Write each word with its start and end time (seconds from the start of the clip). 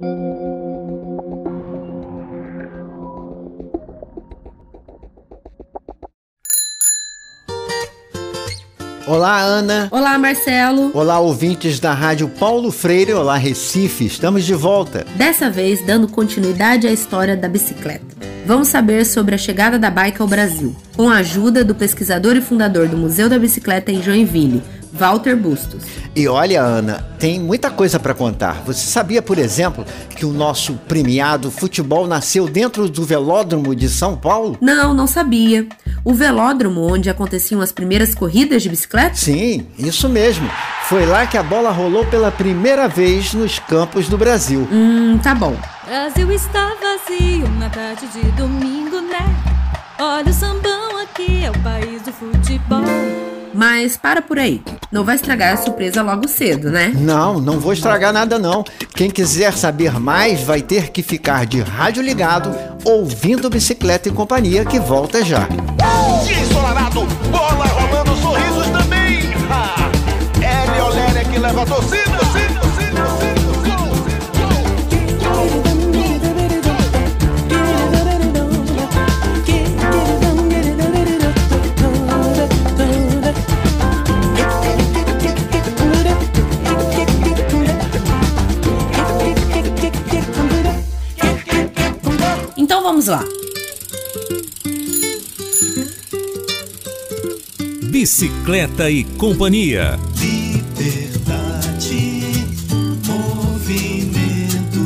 Olá, 0.00 0.12
Ana. 9.40 9.88
Olá, 9.90 10.16
Marcelo. 10.16 10.92
Olá, 10.94 11.18
ouvintes 11.18 11.80
da 11.80 11.92
Rádio 11.92 12.28
Paulo 12.28 12.70
Freire. 12.70 13.12
Olá, 13.12 13.36
Recife. 13.36 14.06
Estamos 14.06 14.44
de 14.44 14.54
volta. 14.54 15.04
Dessa 15.16 15.50
vez, 15.50 15.84
dando 15.84 16.06
continuidade 16.06 16.86
à 16.86 16.92
história 16.92 17.36
da 17.36 17.48
bicicleta. 17.48 18.06
Vamos 18.46 18.68
saber 18.68 19.04
sobre 19.04 19.34
a 19.34 19.38
chegada 19.38 19.80
da 19.80 19.90
bike 19.90 20.22
ao 20.22 20.28
Brasil, 20.28 20.76
com 20.96 21.10
a 21.10 21.16
ajuda 21.16 21.64
do 21.64 21.74
pesquisador 21.74 22.36
e 22.36 22.40
fundador 22.40 22.86
do 22.86 22.96
Museu 22.96 23.28
da 23.28 23.38
Bicicleta 23.38 23.90
em 23.90 24.00
Joinville, 24.00 24.62
Walter 24.98 25.36
Bustos. 25.36 25.84
E 26.14 26.26
olha, 26.26 26.60
Ana, 26.60 27.06
tem 27.18 27.38
muita 27.38 27.70
coisa 27.70 28.00
para 28.00 28.12
contar. 28.12 28.62
Você 28.66 28.86
sabia, 28.86 29.22
por 29.22 29.38
exemplo, 29.38 29.84
que 30.10 30.26
o 30.26 30.32
nosso 30.32 30.74
premiado 30.88 31.50
futebol 31.50 32.06
nasceu 32.08 32.48
dentro 32.48 32.88
do 32.88 33.04
velódromo 33.04 33.74
de 33.74 33.88
São 33.88 34.16
Paulo? 34.16 34.58
Não, 34.60 34.92
não 34.92 35.06
sabia. 35.06 35.66
O 36.04 36.12
velódromo 36.12 36.80
onde 36.80 37.08
aconteciam 37.08 37.60
as 37.60 37.70
primeiras 37.70 38.14
corridas 38.14 38.62
de 38.62 38.68
bicicleta? 38.68 39.14
Sim, 39.14 39.66
isso 39.78 40.08
mesmo. 40.08 40.50
Foi 40.88 41.06
lá 41.06 41.26
que 41.26 41.36
a 41.36 41.42
bola 41.42 41.70
rolou 41.70 42.04
pela 42.06 42.32
primeira 42.32 42.88
vez 42.88 43.32
nos 43.32 43.60
campos 43.60 44.08
do 44.08 44.18
Brasil. 44.18 44.66
Hum, 44.72 45.18
tá 45.22 45.34
bom. 45.34 45.56
Brasil 45.86 46.32
está 46.32 46.74
vazio 46.80 47.48
na 47.60 47.70
tarde 47.70 48.08
de 48.08 48.22
domingo, 48.32 49.00
né? 49.00 49.20
Olha 50.00 50.30
o 50.30 50.32
sambão 50.32 50.98
aqui, 51.02 51.44
é 51.44 51.50
o 51.50 51.58
país 51.60 52.02
do 52.02 52.12
futebol. 52.12 53.37
Mas 53.54 53.96
para 53.96 54.22
por 54.22 54.38
aí. 54.38 54.62
Não 54.90 55.04
vai 55.04 55.16
estragar 55.16 55.54
a 55.54 55.56
surpresa 55.56 56.02
logo 56.02 56.26
cedo, 56.28 56.70
né? 56.70 56.92
Não, 56.94 57.40
não 57.40 57.58
vou 57.58 57.72
estragar 57.72 58.12
nada 58.12 58.38
não. 58.38 58.64
Quem 58.94 59.10
quiser 59.10 59.52
saber 59.52 59.98
mais 59.98 60.42
vai 60.42 60.62
ter 60.62 60.90
que 60.90 61.02
ficar 61.02 61.46
de 61.46 61.60
rádio 61.60 62.02
ligado, 62.02 62.54
ouvindo 62.84 63.50
Bicicleta 63.50 64.08
e 64.08 64.12
Companhia, 64.12 64.64
que 64.64 64.78
volta 64.78 65.24
já. 65.24 65.48
Dia 66.24 66.38
ensolarado, 66.40 67.04
bola 67.30 67.66
rolando, 67.66 68.16
sorrisos 68.16 68.66
também. 68.68 69.18
Hélio 70.40 70.84
Oléria 70.86 71.24
que 71.24 71.38
leva 71.38 71.62
a 71.62 71.66
torcida, 71.66 71.97
vamos 92.88 93.06
lá. 93.06 93.22
Bicicleta 97.90 98.90
e 98.90 99.04
Companhia. 99.04 99.98
Liberdade, 100.18 101.92
movimento, 103.06 104.80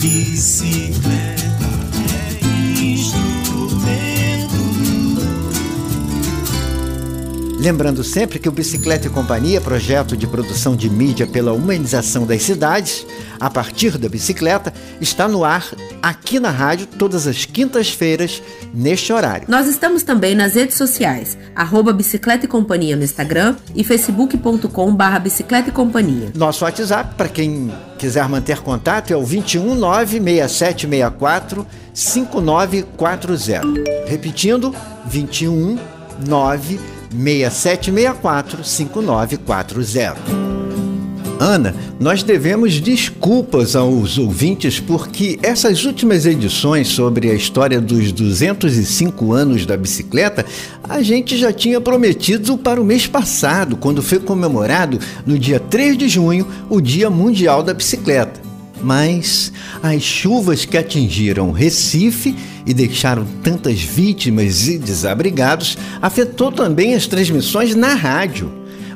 bicicleta 0.00 1.66
é 2.12 2.84
instrumento. 2.84 4.54
Lembrando 7.58 8.04
sempre 8.04 8.38
que 8.38 8.48
o 8.48 8.52
Bicicleta 8.52 9.08
e 9.08 9.10
Companhia, 9.10 9.60
projeto 9.60 10.16
de 10.16 10.28
produção 10.28 10.76
de 10.76 10.88
mídia 10.88 11.26
pela 11.26 11.52
humanização 11.52 12.24
das 12.24 12.42
cidades, 12.42 13.04
a 13.44 13.50
partir 13.50 13.98
da 13.98 14.08
bicicleta, 14.08 14.72
está 15.02 15.28
no 15.28 15.44
ar 15.44 15.68
aqui 16.02 16.40
na 16.40 16.48
rádio 16.48 16.86
todas 16.86 17.26
as 17.26 17.44
quintas-feiras, 17.44 18.42
neste 18.72 19.12
horário. 19.12 19.44
Nós 19.48 19.66
estamos 19.66 20.02
também 20.02 20.34
nas 20.34 20.54
redes 20.54 20.78
sociais, 20.78 21.36
arroba 21.54 21.92
Bicicleta 21.92 22.46
e 22.46 22.48
Companhia 22.48 22.96
no 22.96 23.04
Instagram 23.04 23.56
e 23.74 23.84
facebook.com 23.84 24.94
barra 24.94 25.18
Bicicleta 25.18 25.68
e 25.68 25.72
Companhia. 25.72 26.32
Nosso 26.34 26.64
WhatsApp, 26.64 27.16
para 27.16 27.28
quem 27.28 27.70
quiser 27.98 28.26
manter 28.30 28.60
contato, 28.60 29.12
é 29.12 29.16
o 29.16 29.22
21 29.22 29.74
96764 29.74 31.66
5940. 31.92 33.84
Repetindo, 34.06 34.74
21 35.04 35.78
96764 36.26 38.64
5940. 38.64 40.53
Ana, 41.44 41.74
nós 42.00 42.22
devemos 42.22 42.80
desculpas 42.80 43.76
aos 43.76 44.16
ouvintes 44.16 44.80
porque 44.80 45.38
essas 45.42 45.84
últimas 45.84 46.24
edições 46.24 46.88
sobre 46.88 47.30
a 47.30 47.34
história 47.34 47.82
dos 47.82 48.12
205 48.12 49.30
anos 49.34 49.66
da 49.66 49.76
bicicleta 49.76 50.46
a 50.88 51.02
gente 51.02 51.36
já 51.36 51.52
tinha 51.52 51.82
prometido 51.82 52.56
para 52.56 52.80
o 52.80 52.84
mês 52.84 53.06
passado, 53.06 53.76
quando 53.76 54.02
foi 54.02 54.20
comemorado 54.20 54.98
no 55.26 55.38
dia 55.38 55.60
3 55.60 55.98
de 55.98 56.08
junho 56.08 56.48
o 56.70 56.80
Dia 56.80 57.10
Mundial 57.10 57.62
da 57.62 57.74
Bicicleta. 57.74 58.40
Mas 58.82 59.52
as 59.82 60.02
chuvas 60.02 60.64
que 60.64 60.78
atingiram 60.78 61.52
Recife 61.52 62.34
e 62.64 62.72
deixaram 62.72 63.26
tantas 63.42 63.82
vítimas 63.82 64.66
e 64.66 64.78
desabrigados 64.78 65.76
afetou 66.00 66.50
também 66.50 66.94
as 66.94 67.06
transmissões 67.06 67.74
na 67.74 67.92
rádio. 67.92 68.50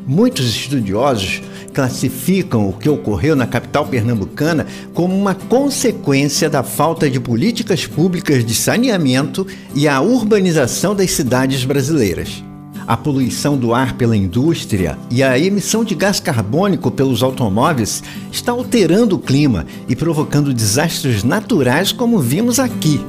Muitos 0.06 0.48
estudiosos 0.48 1.42
classificam 1.78 2.68
o 2.68 2.72
que 2.72 2.88
ocorreu 2.88 3.36
na 3.36 3.46
capital 3.46 3.86
pernambucana 3.86 4.66
como 4.92 5.16
uma 5.16 5.32
consequência 5.32 6.50
da 6.50 6.64
falta 6.64 7.08
de 7.08 7.20
políticas 7.20 7.86
públicas 7.86 8.44
de 8.44 8.52
saneamento 8.52 9.46
e 9.76 9.86
a 9.86 10.00
urbanização 10.00 10.92
das 10.92 11.12
cidades 11.12 11.64
brasileiras. 11.64 12.42
A 12.84 12.96
poluição 12.96 13.56
do 13.56 13.72
ar 13.72 13.92
pela 13.96 14.16
indústria 14.16 14.98
e 15.08 15.22
a 15.22 15.38
emissão 15.38 15.84
de 15.84 15.94
gás 15.94 16.18
carbônico 16.18 16.90
pelos 16.90 17.22
automóveis 17.22 18.02
está 18.32 18.50
alterando 18.50 19.14
o 19.14 19.20
clima 19.20 19.64
e 19.88 19.94
provocando 19.94 20.52
desastres 20.52 21.22
naturais 21.22 21.92
como 21.92 22.18
vimos 22.18 22.58
aqui. 22.58 23.00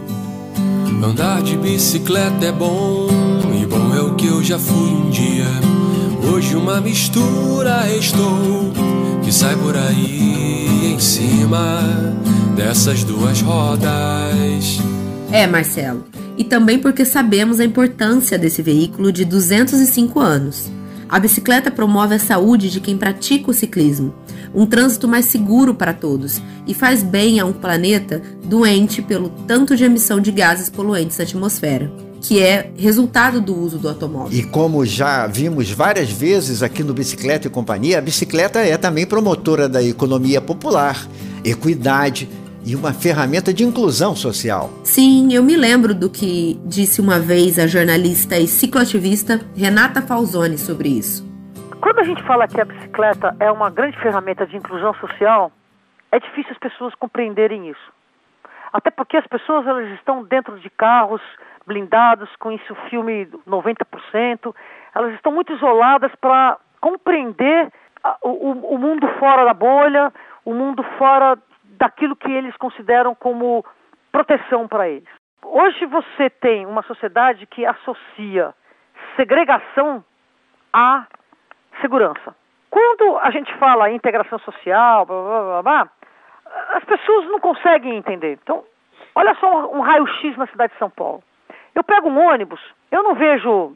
Andar 1.03 1.41
de 1.41 1.57
bicicleta 1.57 2.45
é 2.45 2.51
bom, 2.51 3.07
e 3.59 3.65
bom 3.65 3.95
é 3.95 4.01
o 4.01 4.13
que 4.13 4.27
eu 4.27 4.43
já 4.43 4.59
fui 4.59 4.91
um 4.91 5.09
dia. 5.09 5.68
Hoje 6.39 6.55
uma 6.55 6.79
mistura 6.79 7.85
estou 7.91 8.71
que 9.21 9.29
sai 9.29 9.57
por 9.57 9.75
aí 9.75 10.93
em 10.93 10.97
cima 10.97 11.81
dessas 12.55 13.03
duas 13.03 13.41
rodas. 13.41 14.79
É, 15.33 15.45
Marcelo. 15.45 16.05
E 16.37 16.45
também 16.45 16.79
porque 16.79 17.03
sabemos 17.03 17.59
a 17.59 17.65
importância 17.65 18.37
desse 18.37 18.61
veículo 18.61 19.11
de 19.11 19.25
205 19.25 20.17
anos. 20.17 20.71
A 21.09 21.19
bicicleta 21.19 21.69
promove 21.69 22.15
a 22.15 22.19
saúde 22.19 22.71
de 22.71 22.79
quem 22.79 22.97
pratica 22.97 23.51
o 23.51 23.53
ciclismo, 23.53 24.15
um 24.55 24.65
trânsito 24.65 25.09
mais 25.09 25.25
seguro 25.25 25.75
para 25.75 25.91
todos 25.91 26.41
e 26.65 26.73
faz 26.73 27.03
bem 27.03 27.41
a 27.41 27.45
um 27.45 27.51
planeta 27.51 28.21
doente 28.45 29.01
pelo 29.01 29.27
tanto 29.45 29.75
de 29.75 29.83
emissão 29.83 30.21
de 30.21 30.31
gases 30.31 30.69
poluentes 30.69 31.17
na 31.17 31.25
atmosfera 31.25 32.08
que 32.21 32.41
é 32.41 32.71
resultado 32.77 33.41
do 33.41 33.55
uso 33.55 33.77
do 33.77 33.87
automóvel. 33.87 34.37
E 34.37 34.43
como 34.43 34.85
já 34.85 35.25
vimos 35.27 35.71
várias 35.71 36.11
vezes 36.11 36.61
aqui 36.61 36.83
no 36.83 36.93
Bicicleta 36.93 37.47
e 37.47 37.49
Companhia, 37.49 37.97
a 37.97 38.01
bicicleta 38.01 38.59
é 38.59 38.77
também 38.77 39.05
promotora 39.05 39.69
da 39.69 39.81
economia 39.81 40.41
popular, 40.41 40.97
equidade 41.43 42.29
e 42.65 42.75
uma 42.75 42.93
ferramenta 42.93 43.53
de 43.53 43.63
inclusão 43.63 44.15
social. 44.15 44.69
Sim, 44.83 45.33
eu 45.33 45.41
me 45.41 45.55
lembro 45.55 45.95
do 45.95 46.09
que 46.09 46.59
disse 46.65 47.01
uma 47.01 47.19
vez 47.19 47.57
a 47.57 47.67
jornalista 47.67 48.37
e 48.37 48.47
cicloativista 48.47 49.39
Renata 49.55 50.01
Falzoni 50.01 50.57
sobre 50.57 50.89
isso. 50.89 51.27
Quando 51.81 51.99
a 51.99 52.03
gente 52.03 52.21
fala 52.23 52.47
que 52.47 52.59
a 52.59 52.65
bicicleta 52.65 53.35
é 53.39 53.49
uma 53.49 53.69
grande 53.69 53.97
ferramenta 53.99 54.45
de 54.45 54.57
inclusão 54.57 54.93
social, 54.95 55.51
é 56.11 56.19
difícil 56.19 56.51
as 56.51 56.57
pessoas 56.57 56.93
compreenderem 56.95 57.69
isso. 57.69 57.99
Até 58.73 58.91
porque 58.91 59.17
as 59.17 59.25
pessoas 59.25 59.65
elas 59.65 59.89
estão 59.93 60.23
dentro 60.23 60.59
de 60.59 60.69
carros 60.69 61.21
blindados, 61.65 62.29
com 62.37 62.51
isso 62.51 62.75
filme 62.89 63.25
90%, 63.47 64.55
elas 64.95 65.13
estão 65.13 65.31
muito 65.31 65.53
isoladas 65.53 66.11
para 66.15 66.57
compreender 66.81 67.71
o, 68.23 68.75
o 68.75 68.77
mundo 68.77 69.07
fora 69.19 69.45
da 69.45 69.53
bolha, 69.53 70.11
o 70.45 70.53
mundo 70.53 70.83
fora 70.97 71.37
daquilo 71.77 72.15
que 72.15 72.31
eles 72.31 72.55
consideram 72.57 73.13
como 73.15 73.65
proteção 74.11 74.67
para 74.67 74.89
eles. 74.89 75.07
Hoje 75.43 75.85
você 75.85 76.29
tem 76.29 76.65
uma 76.65 76.83
sociedade 76.83 77.45
que 77.45 77.65
associa 77.65 78.53
segregação 79.15 80.03
à 80.73 81.05
segurança. 81.81 82.35
Quando 82.69 83.17
a 83.17 83.31
gente 83.31 83.53
fala 83.55 83.89
em 83.89 83.95
integração 83.95 84.37
social, 84.39 85.05
blá, 85.05 85.21
blá, 85.21 85.41
blá, 85.41 85.63
blá, 85.63 85.89
as 86.75 86.83
pessoas 86.83 87.25
não 87.25 87.39
conseguem 87.39 87.95
entender. 87.95 88.39
Então, 88.43 88.63
olha 89.15 89.33
só 89.35 89.71
um 89.71 89.81
raio-x 89.81 90.37
na 90.37 90.47
cidade 90.47 90.73
de 90.73 90.79
São 90.79 90.89
Paulo. 90.89 91.23
Eu 91.79 91.83
pego 91.85 92.09
um 92.09 92.27
ônibus, 92.27 92.59
eu 92.91 93.01
não 93.01 93.15
vejo. 93.15 93.73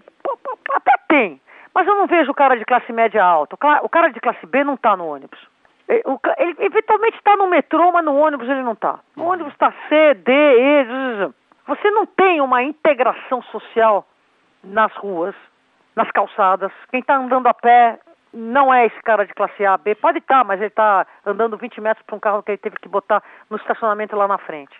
Até 0.73 0.91
tem, 1.07 1.41
mas 1.73 1.87
eu 1.87 1.95
não 1.95 2.05
vejo 2.05 2.31
o 2.31 2.35
cara 2.35 2.57
de 2.57 2.65
classe 2.65 2.91
média 2.91 3.23
alta. 3.23 3.55
O 3.81 3.87
cara 3.87 4.09
de 4.09 4.19
classe 4.19 4.45
B 4.45 4.61
não 4.65 4.73
está 4.73 4.97
no 4.97 5.07
ônibus. 5.07 5.39
É, 5.87 6.03
Ele 6.37 6.55
eventualmente 6.59 7.15
está 7.15 7.37
no 7.37 7.47
metrô, 7.47 7.93
mas 7.93 8.03
no 8.03 8.17
ônibus 8.17 8.49
ele 8.49 8.61
não 8.61 8.73
está. 8.73 8.99
O 9.15 9.23
ônibus 9.23 9.53
está 9.53 9.73
C, 9.87 10.15
D, 10.15 10.33
E. 10.33 11.31
Você 11.65 11.91
não 11.91 12.05
tem 12.05 12.41
uma 12.41 12.61
integração 12.61 13.41
social 13.43 14.05
nas 14.61 14.93
ruas, 14.97 15.33
nas 15.95 16.11
calçadas. 16.11 16.73
Quem 16.91 16.99
está 16.99 17.15
andando 17.15 17.47
a 17.47 17.53
pé 17.53 17.99
não 18.33 18.73
é 18.73 18.87
esse 18.87 19.01
cara 19.03 19.25
de 19.25 19.33
classe 19.33 19.65
A, 19.65 19.77
B. 19.77 19.95
Pode 19.95 20.17
estar, 20.17 20.43
mas 20.43 20.59
ele 20.59 20.67
está 20.67 21.07
andando 21.25 21.55
20 21.55 21.79
metros 21.79 22.05
para 22.05 22.17
um 22.17 22.19
carro 22.19 22.43
que 22.43 22.51
ele 22.51 22.57
teve 22.57 22.75
que 22.77 22.89
botar 22.89 23.23
no 23.49 23.55
estacionamento 23.55 24.13
lá 24.17 24.27
na 24.27 24.39
frente. 24.39 24.77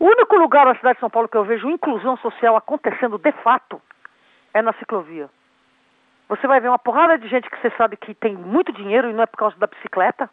O 0.00 0.06
único 0.06 0.36
lugar 0.36 0.64
na 0.66 0.74
cidade 0.74 0.94
de 0.94 1.00
São 1.00 1.10
Paulo 1.10 1.28
que 1.28 1.36
eu 1.36 1.44
vejo 1.44 1.68
inclusão 1.70 2.16
social 2.16 2.56
acontecendo 2.56 3.18
de 3.18 3.30
fato 3.44 3.80
é 4.54 4.60
na 4.62 4.72
ciclovia. 4.74 5.28
Você 6.28 6.46
vai 6.46 6.60
ver 6.60 6.68
uma 6.68 6.78
porrada 6.78 7.18
de 7.18 7.26
gente 7.28 7.50
que 7.50 7.58
você 7.60 7.70
sabe 7.76 7.96
que 7.96 8.14
tem 8.14 8.34
muito 8.36 8.72
dinheiro 8.72 9.10
e 9.10 9.12
não 9.12 9.22
é 9.24 9.26
por 9.26 9.36
causa 9.36 9.56
da 9.58 9.66
bicicleta, 9.66 10.30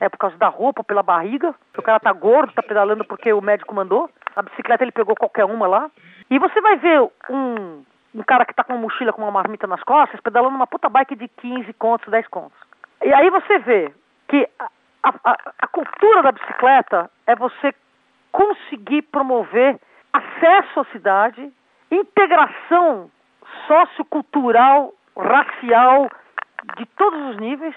é 0.00 0.08
por 0.08 0.16
causa 0.16 0.36
da 0.36 0.46
roupa, 0.48 0.82
pela 0.84 1.02
barriga. 1.02 1.54
O 1.76 1.82
cara 1.82 1.98
tá 2.00 2.12
gordo, 2.12 2.52
tá 2.52 2.62
pedalando 2.62 3.04
porque 3.04 3.32
o 3.32 3.40
médico 3.42 3.74
mandou. 3.74 4.08
A 4.36 4.42
bicicleta 4.42 4.84
ele 4.84 4.92
pegou 4.92 5.14
qualquer 5.16 5.44
uma 5.44 5.66
lá. 5.66 5.90
E 6.30 6.38
você 6.38 6.60
vai 6.60 6.76
ver 6.76 7.00
um, 7.28 7.84
um 8.14 8.22
cara 8.22 8.44
que 8.46 8.54
tá 8.54 8.62
com 8.62 8.74
uma 8.74 8.82
mochila 8.82 9.12
com 9.12 9.22
uma 9.22 9.30
marmita 9.32 9.66
nas 9.66 9.82
costas, 9.82 10.20
pedalando 10.20 10.54
uma 10.54 10.68
puta 10.68 10.88
bike 10.88 11.16
de 11.16 11.26
15 11.26 11.72
contos, 11.74 12.08
10 12.08 12.28
contos. 12.28 12.56
E 13.04 13.12
aí 13.12 13.28
você 13.28 13.58
vê 13.58 13.92
que 14.28 14.48
a- 15.02 15.14
a- 15.24 15.36
a 15.62 15.66
cultura 15.66 16.22
da 16.22 16.30
bicicleta 16.32 17.10
é 17.26 17.34
você 17.34 17.74
conseguir 18.32 19.02
promover 19.02 19.78
acesso 20.12 20.80
à 20.80 20.84
cidade, 20.86 21.52
integração 21.90 23.10
sociocultural, 23.66 24.92
racial, 25.16 26.08
de 26.76 26.86
todos 26.86 27.20
os 27.30 27.36
níveis 27.38 27.74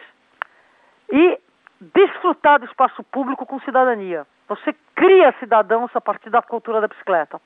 e 1.12 1.40
desfrutar 1.80 2.60
do 2.60 2.66
espaço 2.66 3.04
público 3.04 3.46
com 3.46 3.60
cidadania. 3.62 4.26
Você 4.48 4.74
cria 4.96 5.34
cidadãos 5.40 5.92
a 5.96 6.02
partir 6.02 6.30
da 6.30 6.42
cultura 6.42 6.82
da 6.82 6.88
bicicleta. 6.88 7.42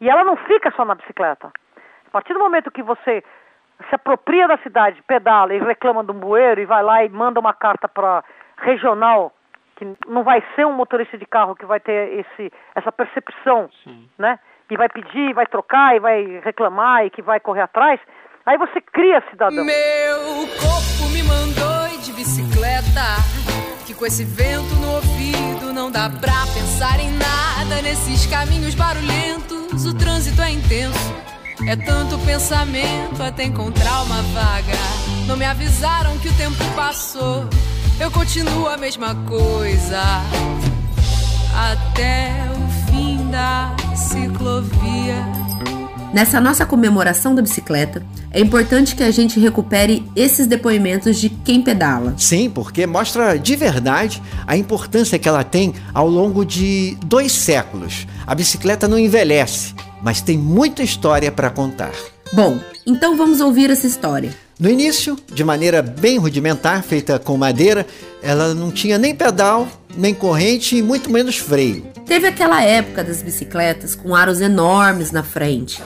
E 0.00 0.08
ela 0.08 0.24
não 0.24 0.36
fica 0.36 0.70
só 0.72 0.84
na 0.84 0.94
bicicleta. 0.94 1.50
A 2.06 2.10
partir 2.10 2.32
do 2.32 2.38
momento 2.38 2.70
que 2.70 2.82
você 2.82 3.22
se 3.88 3.94
apropria 3.94 4.46
da 4.46 4.58
cidade, 4.58 5.02
pedala 5.02 5.54
e 5.54 5.58
reclama 5.58 6.04
do 6.04 6.12
bueiro 6.12 6.60
e 6.60 6.64
vai 6.66 6.82
lá 6.82 7.04
e 7.04 7.08
manda 7.08 7.40
uma 7.40 7.52
carta 7.52 7.88
para 7.88 8.22
regional, 8.58 9.32
que 9.76 9.84
não 10.06 10.22
vai 10.22 10.42
ser 10.54 10.66
um 10.66 10.72
motorista 10.72 11.18
de 11.18 11.26
carro 11.26 11.54
que 11.54 11.66
vai 11.66 11.80
ter 11.80 12.20
esse, 12.20 12.52
essa 12.74 12.92
percepção, 12.92 13.68
né? 14.18 14.38
E 14.70 14.76
vai 14.76 14.88
pedir, 14.88 15.34
vai 15.34 15.46
trocar 15.46 15.94
e 15.94 16.00
vai 16.00 16.40
reclamar 16.42 17.04
e 17.04 17.10
que 17.10 17.22
vai 17.22 17.38
correr 17.38 17.62
atrás. 17.62 18.00
Aí 18.46 18.58
você 18.58 18.80
cria 18.80 19.22
cidadão. 19.30 19.64
Meu 19.64 20.48
corpo 20.60 21.08
me 21.12 21.22
mandou 21.22 21.86
ir 21.94 22.00
de 22.00 22.12
bicicleta. 22.12 23.22
Que 23.86 23.94
com 23.94 24.06
esse 24.06 24.24
vento 24.24 24.74
no 24.76 24.94
ouvido 24.94 25.72
não 25.72 25.90
dá 25.90 26.08
pra 26.08 26.44
pensar 26.54 26.98
em 26.98 27.10
nada. 27.12 27.82
Nesses 27.82 28.26
caminhos 28.26 28.74
barulhentos, 28.74 29.86
o 29.86 29.96
trânsito 29.96 30.40
é 30.42 30.50
intenso. 30.50 31.14
É 31.68 31.76
tanto 31.76 32.18
pensamento 32.26 33.22
até 33.22 33.44
encontrar 33.44 34.02
uma 34.02 34.22
vaga. 34.34 34.76
Não 35.26 35.36
me 35.36 35.44
avisaram 35.44 36.18
que 36.18 36.28
o 36.28 36.36
tempo 36.36 36.62
passou. 36.74 37.44
Eu 37.98 38.10
continuo 38.10 38.66
a 38.66 38.76
mesma 38.76 39.14
coisa. 39.14 40.02
Até 41.54 42.32
o 42.50 42.90
fim 42.90 43.30
da 43.30 43.74
ciclovia. 43.94 45.24
Nessa 46.12 46.40
nossa 46.40 46.66
comemoração 46.66 47.36
da 47.36 47.42
bicicleta, 47.42 48.04
é 48.32 48.40
importante 48.40 48.96
que 48.96 49.02
a 49.02 49.12
gente 49.12 49.38
recupere 49.38 50.04
esses 50.16 50.48
depoimentos 50.48 51.20
de 51.20 51.28
quem 51.28 51.62
pedala. 51.62 52.14
Sim, 52.16 52.50
porque 52.50 52.84
mostra 52.84 53.38
de 53.38 53.54
verdade 53.54 54.20
a 54.44 54.56
importância 54.56 55.18
que 55.18 55.28
ela 55.28 55.44
tem 55.44 55.72
ao 55.92 56.08
longo 56.08 56.44
de 56.44 56.96
dois 57.06 57.30
séculos. 57.30 58.08
A 58.26 58.34
bicicleta 58.34 58.88
não 58.88 58.98
envelhece, 58.98 59.72
mas 60.02 60.20
tem 60.20 60.36
muita 60.36 60.82
história 60.82 61.30
para 61.30 61.48
contar. 61.48 61.92
Bom, 62.32 62.58
então 62.84 63.16
vamos 63.16 63.40
ouvir 63.40 63.70
essa 63.70 63.86
história. 63.86 64.43
No 64.58 64.70
início, 64.70 65.18
de 65.32 65.42
maneira 65.42 65.82
bem 65.82 66.16
rudimentar, 66.16 66.82
feita 66.84 67.18
com 67.18 67.36
madeira, 67.36 67.84
ela 68.22 68.54
não 68.54 68.70
tinha 68.70 68.96
nem 68.96 69.14
pedal, 69.14 69.66
nem 69.96 70.14
corrente 70.14 70.76
e 70.76 70.82
muito 70.82 71.10
menos 71.10 71.38
freio. 71.38 71.84
Teve 72.06 72.28
aquela 72.28 72.62
época 72.62 73.02
das 73.02 73.20
bicicletas 73.20 73.96
com 73.96 74.14
aros 74.14 74.40
enormes 74.40 75.10
na 75.10 75.24
frente, 75.24 75.82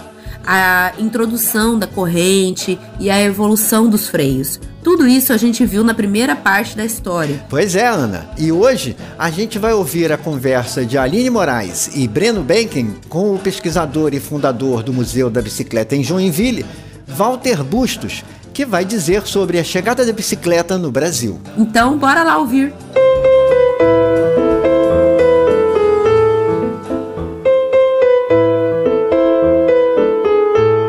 a 0.46 0.92
introdução 0.98 1.78
da 1.78 1.86
corrente 1.86 2.78
e 3.00 3.08
a 3.08 3.18
evolução 3.22 3.88
dos 3.88 4.08
freios. 4.08 4.60
Tudo 4.82 5.06
isso 5.06 5.32
a 5.32 5.36
gente 5.36 5.64
viu 5.64 5.82
na 5.82 5.94
primeira 5.94 6.36
parte 6.36 6.76
da 6.76 6.84
história. 6.84 7.44
Pois 7.48 7.74
é, 7.74 7.86
Ana. 7.86 8.28
E 8.36 8.52
hoje 8.52 8.96
a 9.18 9.30
gente 9.30 9.58
vai 9.58 9.72
ouvir 9.72 10.12
a 10.12 10.18
conversa 10.18 10.84
de 10.84 10.98
Aline 10.98 11.30
Moraes 11.30 11.90
e 11.94 12.06
Breno 12.06 12.42
Benken 12.42 12.96
com 13.08 13.34
o 13.34 13.38
pesquisador 13.38 14.12
e 14.12 14.20
fundador 14.20 14.82
do 14.82 14.92
Museu 14.92 15.30
da 15.30 15.40
Bicicleta 15.40 15.96
em 15.96 16.02
Joinville, 16.02 16.66
Walter 17.06 17.62
Bustos, 17.64 18.22
que 18.58 18.64
vai 18.64 18.84
dizer 18.84 19.24
sobre 19.24 19.56
a 19.60 19.62
chegada 19.62 20.04
da 20.04 20.12
bicicleta 20.12 20.76
no 20.76 20.90
Brasil. 20.90 21.38
Então, 21.56 21.96
bora 21.96 22.24
lá 22.24 22.38
ouvir. 22.38 22.74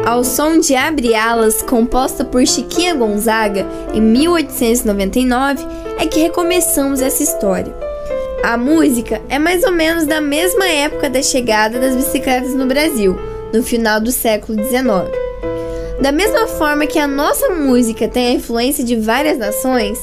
Ao 0.03 0.23
som 0.23 0.57
de 0.57 0.75
Abre 0.75 1.13
Alas, 1.13 1.61
composta 1.61 2.25
por 2.25 2.43
Chiquinha 2.47 2.95
Gonzaga 2.95 3.67
em 3.93 4.01
1899, 4.01 5.63
é 5.99 6.07
que 6.07 6.21
recomeçamos 6.21 7.01
essa 7.01 7.21
história. 7.21 7.71
A 8.43 8.57
música 8.57 9.21
é 9.29 9.37
mais 9.37 9.63
ou 9.63 9.71
menos 9.71 10.07
da 10.07 10.19
mesma 10.19 10.67
época 10.67 11.07
da 11.07 11.21
chegada 11.21 11.79
das 11.79 11.95
bicicletas 11.95 12.55
no 12.55 12.65
Brasil, 12.65 13.15
no 13.53 13.61
final 13.61 14.01
do 14.01 14.11
século 14.11 14.57
XIX. 14.57 15.18
Da 16.01 16.13
mesma 16.13 16.47
forma 16.47 16.87
que 16.87 16.97
a 16.97 17.05
nossa 17.05 17.49
música 17.49 18.07
tem 18.07 18.27
a 18.27 18.33
influência 18.33 18.83
de 18.83 18.95
várias 18.95 19.37
nações, 19.37 19.99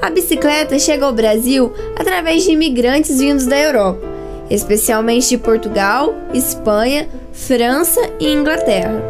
a 0.00 0.08
bicicleta 0.08 0.78
chega 0.78 1.04
ao 1.04 1.12
Brasil 1.12 1.72
através 1.96 2.44
de 2.44 2.52
imigrantes 2.52 3.18
vindos 3.18 3.46
da 3.46 3.58
Europa, 3.58 4.00
especialmente 4.48 5.28
de 5.28 5.36
Portugal, 5.36 6.14
Espanha, 6.32 7.08
França 7.32 8.00
e 8.20 8.28
Inglaterra. 8.28 9.02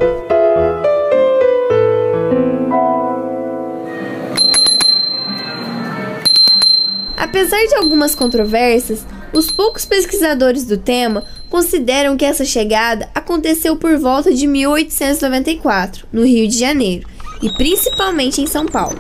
Apesar 7.18 7.64
de 7.66 7.74
algumas 7.74 8.14
controvérsias, 8.14 9.04
os 9.32 9.50
poucos 9.50 9.84
pesquisadores 9.84 10.64
do 10.64 10.76
tema 10.76 11.24
consideram 11.48 12.16
que 12.16 12.24
essa 12.24 12.44
chegada 12.44 13.08
aconteceu 13.14 13.76
por 13.76 13.96
volta 13.98 14.32
de 14.32 14.46
1894, 14.46 16.06
no 16.12 16.24
Rio 16.24 16.48
de 16.48 16.58
Janeiro, 16.58 17.08
e 17.42 17.50
principalmente 17.50 18.40
em 18.40 18.46
São 18.46 18.66
Paulo. 18.66 18.98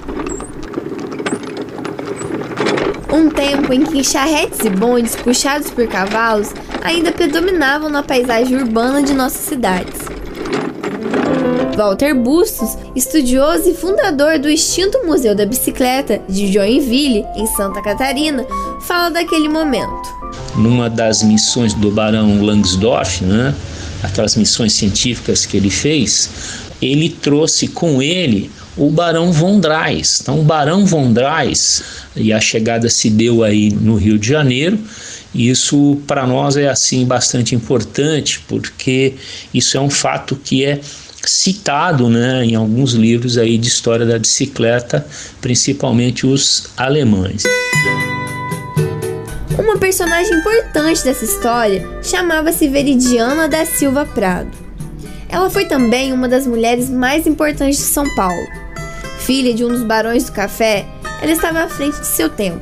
Um 3.12 3.28
tempo 3.28 3.72
em 3.72 3.84
que 3.84 4.04
charretes 4.04 4.60
e 4.60 4.70
bondes 4.70 5.16
puxados 5.16 5.70
por 5.70 5.86
cavalos 5.88 6.50
ainda 6.82 7.10
predominavam 7.10 7.88
na 7.88 8.02
paisagem 8.02 8.56
urbana 8.56 9.02
de 9.02 9.12
nossas 9.12 9.40
cidades. 9.40 10.19
Walter 11.80 12.14
Bustos, 12.14 12.76
estudioso 12.94 13.70
e 13.70 13.74
fundador 13.74 14.38
do 14.38 14.50
extinto 14.50 15.00
Museu 15.06 15.34
da 15.34 15.46
Bicicleta 15.46 16.20
de 16.28 16.52
Joinville, 16.52 17.24
em 17.34 17.46
Santa 17.56 17.80
Catarina, 17.80 18.44
fala 18.82 19.08
daquele 19.08 19.48
momento. 19.48 19.90
numa 20.54 20.90
das 20.90 21.22
missões 21.22 21.72
do 21.72 21.90
Barão 21.90 22.44
Langsdorff, 22.44 23.24
né, 23.24 23.54
aquelas 24.02 24.36
missões 24.36 24.74
científicas 24.74 25.46
que 25.46 25.56
ele 25.56 25.70
fez, 25.70 26.28
ele 26.82 27.08
trouxe 27.08 27.66
com 27.66 28.02
ele 28.02 28.50
o 28.76 28.90
Barão 28.90 29.32
von 29.32 29.58
Drais. 29.58 30.18
Então, 30.20 30.38
o 30.38 30.42
Barão 30.42 30.84
von 30.84 31.10
Drais, 31.10 31.82
e 32.14 32.30
a 32.30 32.40
chegada 32.40 32.90
se 32.90 33.08
deu 33.08 33.42
aí 33.42 33.70
no 33.70 33.96
Rio 33.96 34.18
de 34.18 34.28
Janeiro, 34.28 34.78
isso 35.34 35.96
para 36.06 36.26
nós 36.26 36.58
é 36.58 36.68
assim 36.68 37.06
bastante 37.06 37.54
importante, 37.54 38.44
porque 38.46 39.14
isso 39.54 39.78
é 39.78 39.80
um 39.80 39.90
fato 39.90 40.36
que 40.36 40.62
é 40.62 40.78
citado 41.24 42.08
né, 42.08 42.44
em 42.44 42.54
alguns 42.54 42.92
livros 42.92 43.36
aí 43.36 43.58
de 43.58 43.68
história 43.68 44.06
da 44.06 44.18
bicicleta, 44.18 45.06
principalmente 45.40 46.26
os 46.26 46.68
alemães. 46.76 47.42
Uma 49.58 49.76
personagem 49.76 50.38
importante 50.38 51.04
dessa 51.04 51.24
história 51.24 51.86
chamava-se 52.02 52.68
Veridiana 52.68 53.48
da 53.48 53.64
Silva 53.66 54.06
Prado. 54.06 54.50
Ela 55.28 55.48
foi 55.48 55.66
também 55.66 56.12
uma 56.12 56.28
das 56.28 56.46
mulheres 56.46 56.90
mais 56.90 57.26
importantes 57.26 57.78
de 57.78 57.84
São 57.84 58.12
Paulo. 58.14 58.46
Filha 59.18 59.54
de 59.54 59.64
um 59.64 59.68
dos 59.68 59.84
barões 59.84 60.24
do 60.24 60.32
café, 60.32 60.86
ela 61.22 61.30
estava 61.30 61.60
à 61.60 61.68
frente 61.68 62.00
de 62.00 62.06
seu 62.06 62.28
tempo. 62.28 62.60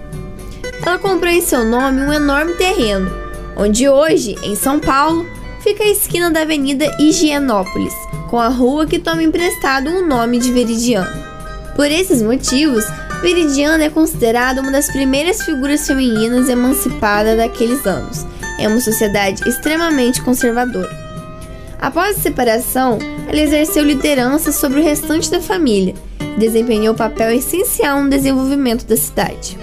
Ela 0.85 0.99
comprou 0.99 1.33
em 1.33 1.41
seu 1.41 1.65
nome 1.65 2.01
um 2.01 2.13
enorme 2.13 2.55
terreno, 2.55 3.11
onde 3.57 3.89
hoje, 3.89 4.37
em 4.43 4.55
São 4.55 4.79
Paulo, 4.79 5.27
fica 5.61 5.85
a 5.85 5.91
esquina 5.91 6.31
da 6.31 6.43
Avenida 6.43 6.95
Higienópolis, 6.99 7.95
com 8.29 8.39
a 8.39 8.49
rua 8.49 8.87
que 8.87 8.99
toma 8.99 9.23
emprestado 9.23 9.91
o 9.91 10.07
nome 10.07 10.39
de 10.39 10.53
Veridiana. 10.53 11.27
Por 11.75 11.91
esses 11.91 12.23
motivos, 12.23 12.85
Veridiana 13.23 13.85
é 13.85 13.91
considerada 13.91 14.61
uma 14.61 14.71
das 14.71 14.89
primeiras 14.89 15.43
figuras 15.43 15.87
femininas 15.87 16.49
emancipadas 16.49 17.37
daqueles 17.37 17.87
anos, 17.87 18.27
em 18.59 18.67
uma 18.67 18.81
sociedade 18.81 19.49
extremamente 19.49 20.23
conservadora. 20.23 21.09
Após 21.81 22.19
a 22.19 22.21
separação, 22.21 22.99
ela 23.29 23.41
exerceu 23.41 23.85
liderança 23.85 24.53
sobre 24.53 24.81
o 24.81 24.85
restante 24.85 25.31
da 25.31 25.41
família 25.41 25.95
e 26.21 26.39
desempenhou 26.39 26.95
papel 26.95 27.31
essencial 27.31 28.03
no 28.03 28.11
desenvolvimento 28.11 28.85
da 28.85 28.97
cidade. 28.97 29.59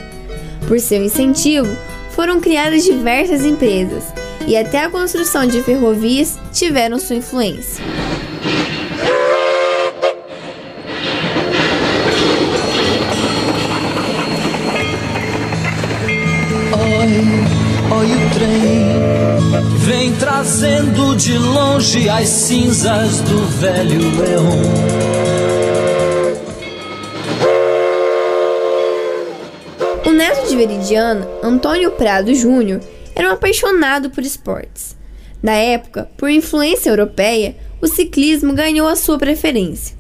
Por 0.68 0.80
seu 0.80 1.04
incentivo, 1.04 1.70
foram 2.12 2.40
criadas 2.40 2.84
diversas 2.84 3.46
empresas 3.46 4.06
e 4.48 4.56
até 4.58 4.84
a 4.84 4.90
construção 4.90 5.46
de 5.46 5.62
ferrovias 5.62 6.40
tiveram 6.52 6.98
sua 6.98 7.18
influência. 7.18 7.84
Trazendo 20.20 21.16
de 21.16 21.38
longe 21.38 22.08
as 22.10 22.28
cinzas 22.28 23.22
do 23.22 23.46
velho 23.60 24.20
leão 24.20 24.46
O 30.06 30.12
neto 30.12 30.48
de 30.48 30.56
Veridiana, 30.56 31.28
Antônio 31.44 31.92
Prado 31.92 32.34
Júnior, 32.34 32.80
era 33.16 33.30
um 33.30 33.34
apaixonado 33.34 34.10
por 34.10 34.24
esportes. 34.24 34.96
Na 35.42 35.54
época, 35.54 36.10
por 36.18 36.30
influência 36.30 36.90
europeia, 36.90 37.56
o 37.82 37.88
ciclismo 37.88 38.54
ganhou 38.54 38.88
a 38.88 38.96
sua 38.96 39.18
preferência, 39.18 39.96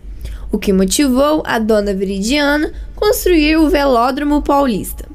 o 0.51 0.57
que 0.57 0.71
motivou 0.71 1.43
a 1.45 1.59
dona 1.59 1.93
Veridiana 1.93 2.71
construir 2.95 3.57
o 3.57 3.69
Velódromo 3.69 4.41
Paulista. 4.41 5.05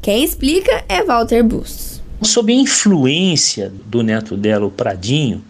Quem 0.00 0.24
explica 0.24 0.84
é 0.88 1.02
Walter 1.02 1.42
Bustos. 1.42 1.91
Sob 2.22 2.52
influência 2.52 3.72
do 3.86 4.02
neto 4.02 4.36
dela, 4.36 4.66
o 4.66 4.70
Pradinho, 4.70 5.42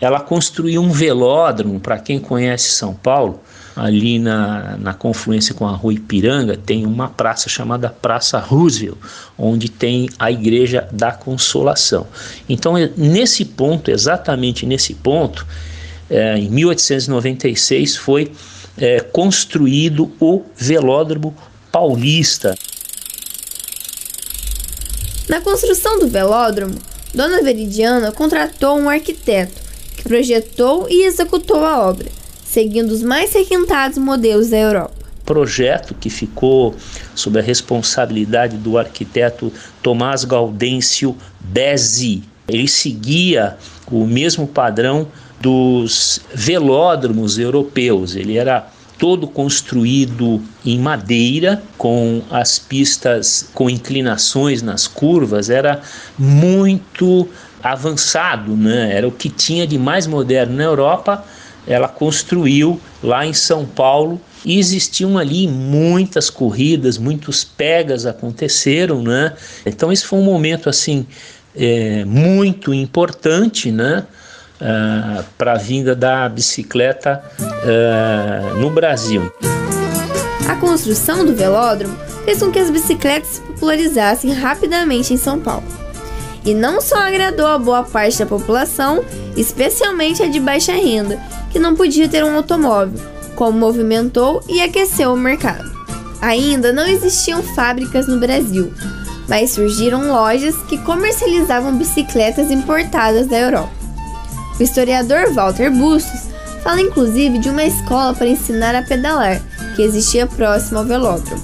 ela 0.00 0.20
construiu 0.20 0.82
um 0.82 0.90
velódromo, 0.90 1.80
para 1.80 1.98
quem 1.98 2.18
conhece 2.20 2.70
São 2.70 2.94
Paulo, 2.94 3.40
ali 3.74 4.18
na, 4.18 4.76
na 4.76 4.92
confluência 4.94 5.54
com 5.54 5.66
a 5.66 5.70
rua 5.70 5.94
Ipiranga, 5.94 6.56
tem 6.56 6.84
uma 6.84 7.08
praça 7.08 7.48
chamada 7.48 7.88
Praça 7.88 8.38
Roosevelt, 8.38 8.98
onde 9.38 9.68
tem 9.68 10.08
a 10.18 10.30
Igreja 10.30 10.88
da 10.92 11.12
Consolação. 11.12 12.06
Então, 12.48 12.76
é 12.76 12.90
nesse 12.96 13.44
ponto, 13.44 13.90
exatamente 13.90 14.66
nesse 14.66 14.94
ponto, 14.94 15.46
é, 16.10 16.38
em 16.38 16.50
1896 16.50 17.96
foi 17.96 18.32
é, 18.76 19.00
construído 19.00 20.10
o 20.20 20.42
Velódromo 20.56 21.36
Paulista. 21.70 22.54
Na 25.28 25.42
construção 25.42 25.98
do 25.98 26.08
velódromo, 26.08 26.78
Dona 27.14 27.42
Veridiana 27.42 28.10
contratou 28.10 28.78
um 28.78 28.88
arquiteto 28.88 29.60
que 29.94 30.02
projetou 30.02 30.86
e 30.88 31.04
executou 31.04 31.64
a 31.66 31.86
obra, 31.86 32.06
seguindo 32.42 32.90
os 32.90 33.02
mais 33.02 33.34
requintados 33.34 33.98
modelos 33.98 34.48
da 34.48 34.56
Europa. 34.56 34.94
Projeto 35.26 35.94
que 35.94 36.08
ficou 36.08 36.74
sob 37.14 37.38
a 37.38 37.42
responsabilidade 37.42 38.56
do 38.56 38.78
arquiteto 38.78 39.52
Tomás 39.82 40.24
Gaudêncio 40.24 41.14
Bezzi. 41.38 42.22
Ele 42.48 42.66
seguia 42.66 43.58
o 43.90 44.06
mesmo 44.06 44.46
padrão 44.46 45.08
dos 45.38 46.20
velódromos 46.32 47.38
europeus. 47.38 48.16
Ele 48.16 48.38
era 48.38 48.66
todo 48.98 49.28
construído 49.28 50.42
em 50.66 50.78
madeira, 50.78 51.62
com 51.78 52.20
as 52.30 52.58
pistas 52.58 53.48
com 53.54 53.70
inclinações 53.70 54.60
nas 54.60 54.86
curvas, 54.86 55.48
era 55.48 55.80
muito 56.18 57.28
avançado, 57.62 58.56
né? 58.56 58.94
Era 58.94 59.06
o 59.06 59.12
que 59.12 59.28
tinha 59.28 59.66
de 59.66 59.78
mais 59.78 60.06
moderno 60.06 60.56
na 60.56 60.64
Europa. 60.64 61.24
Ela 61.66 61.88
construiu 61.88 62.80
lá 63.02 63.24
em 63.24 63.32
São 63.32 63.64
Paulo 63.64 64.20
e 64.44 64.58
existiam 64.58 65.18
ali 65.18 65.46
muitas 65.46 66.30
corridas, 66.30 66.98
muitos 66.98 67.44
pegas 67.44 68.06
aconteceram, 68.06 69.02
né? 69.02 69.34
Então 69.64 69.92
esse 69.92 70.04
foi 70.04 70.18
um 70.18 70.24
momento 70.24 70.68
assim 70.68 71.06
é, 71.54 72.04
muito 72.04 72.72
importante, 72.72 73.70
né? 73.70 74.06
Uh, 74.60 75.22
para 75.38 75.52
a 75.52 75.56
vinda 75.56 75.94
da 75.94 76.28
bicicleta 76.28 77.22
uh, 77.38 78.58
no 78.58 78.70
Brasil. 78.70 79.32
A 80.48 80.56
construção 80.56 81.24
do 81.24 81.32
velódromo 81.32 81.96
fez 82.24 82.40
com 82.40 82.50
que 82.50 82.58
as 82.58 82.68
bicicletas 82.68 83.28
se 83.28 83.40
popularizassem 83.40 84.32
rapidamente 84.32 85.14
em 85.14 85.16
São 85.16 85.38
Paulo. 85.38 85.62
E 86.44 86.54
não 86.54 86.80
só 86.80 86.96
agradou 86.96 87.46
a 87.46 87.58
boa 87.58 87.84
parte 87.84 88.18
da 88.18 88.26
população, 88.26 89.04
especialmente 89.36 90.22
a 90.22 90.26
de 90.26 90.40
baixa 90.40 90.72
renda, 90.72 91.18
que 91.50 91.58
não 91.58 91.76
podia 91.76 92.08
ter 92.08 92.24
um 92.24 92.34
automóvel, 92.34 92.98
como 93.36 93.58
movimentou 93.58 94.42
e 94.48 94.60
aqueceu 94.60 95.12
o 95.12 95.16
mercado. 95.16 95.70
Ainda 96.20 96.72
não 96.72 96.86
existiam 96.86 97.42
fábricas 97.42 98.06
no 98.08 98.18
Brasil, 98.18 98.72
mas 99.28 99.50
surgiram 99.50 100.08
lojas 100.08 100.56
que 100.68 100.78
comercializavam 100.78 101.76
bicicletas 101.76 102.50
importadas 102.50 103.26
da 103.26 103.38
Europa. 103.38 103.77
O 104.58 104.62
historiador 104.62 105.32
Walter 105.32 105.70
Bustos 105.70 106.28
fala 106.64 106.80
inclusive 106.80 107.38
de 107.38 107.48
uma 107.48 107.62
escola 107.62 108.12
para 108.12 108.26
ensinar 108.26 108.74
a 108.74 108.82
pedalar, 108.82 109.40
que 109.76 109.82
existia 109.82 110.26
próximo 110.26 110.80
ao 110.80 110.84
velódromo. 110.84 111.40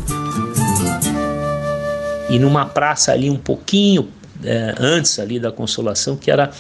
E 2.29 2.39
numa 2.41 2.67
praça 2.67 3.13
ali 3.13 3.31
um 3.31 3.37
pouquinho 3.37 4.09
é, 4.43 4.75
antes 4.81 5.21
ali 5.21 5.39
da 5.39 5.53
Consolação, 5.53 6.17
que 6.17 6.29
era 6.29 6.51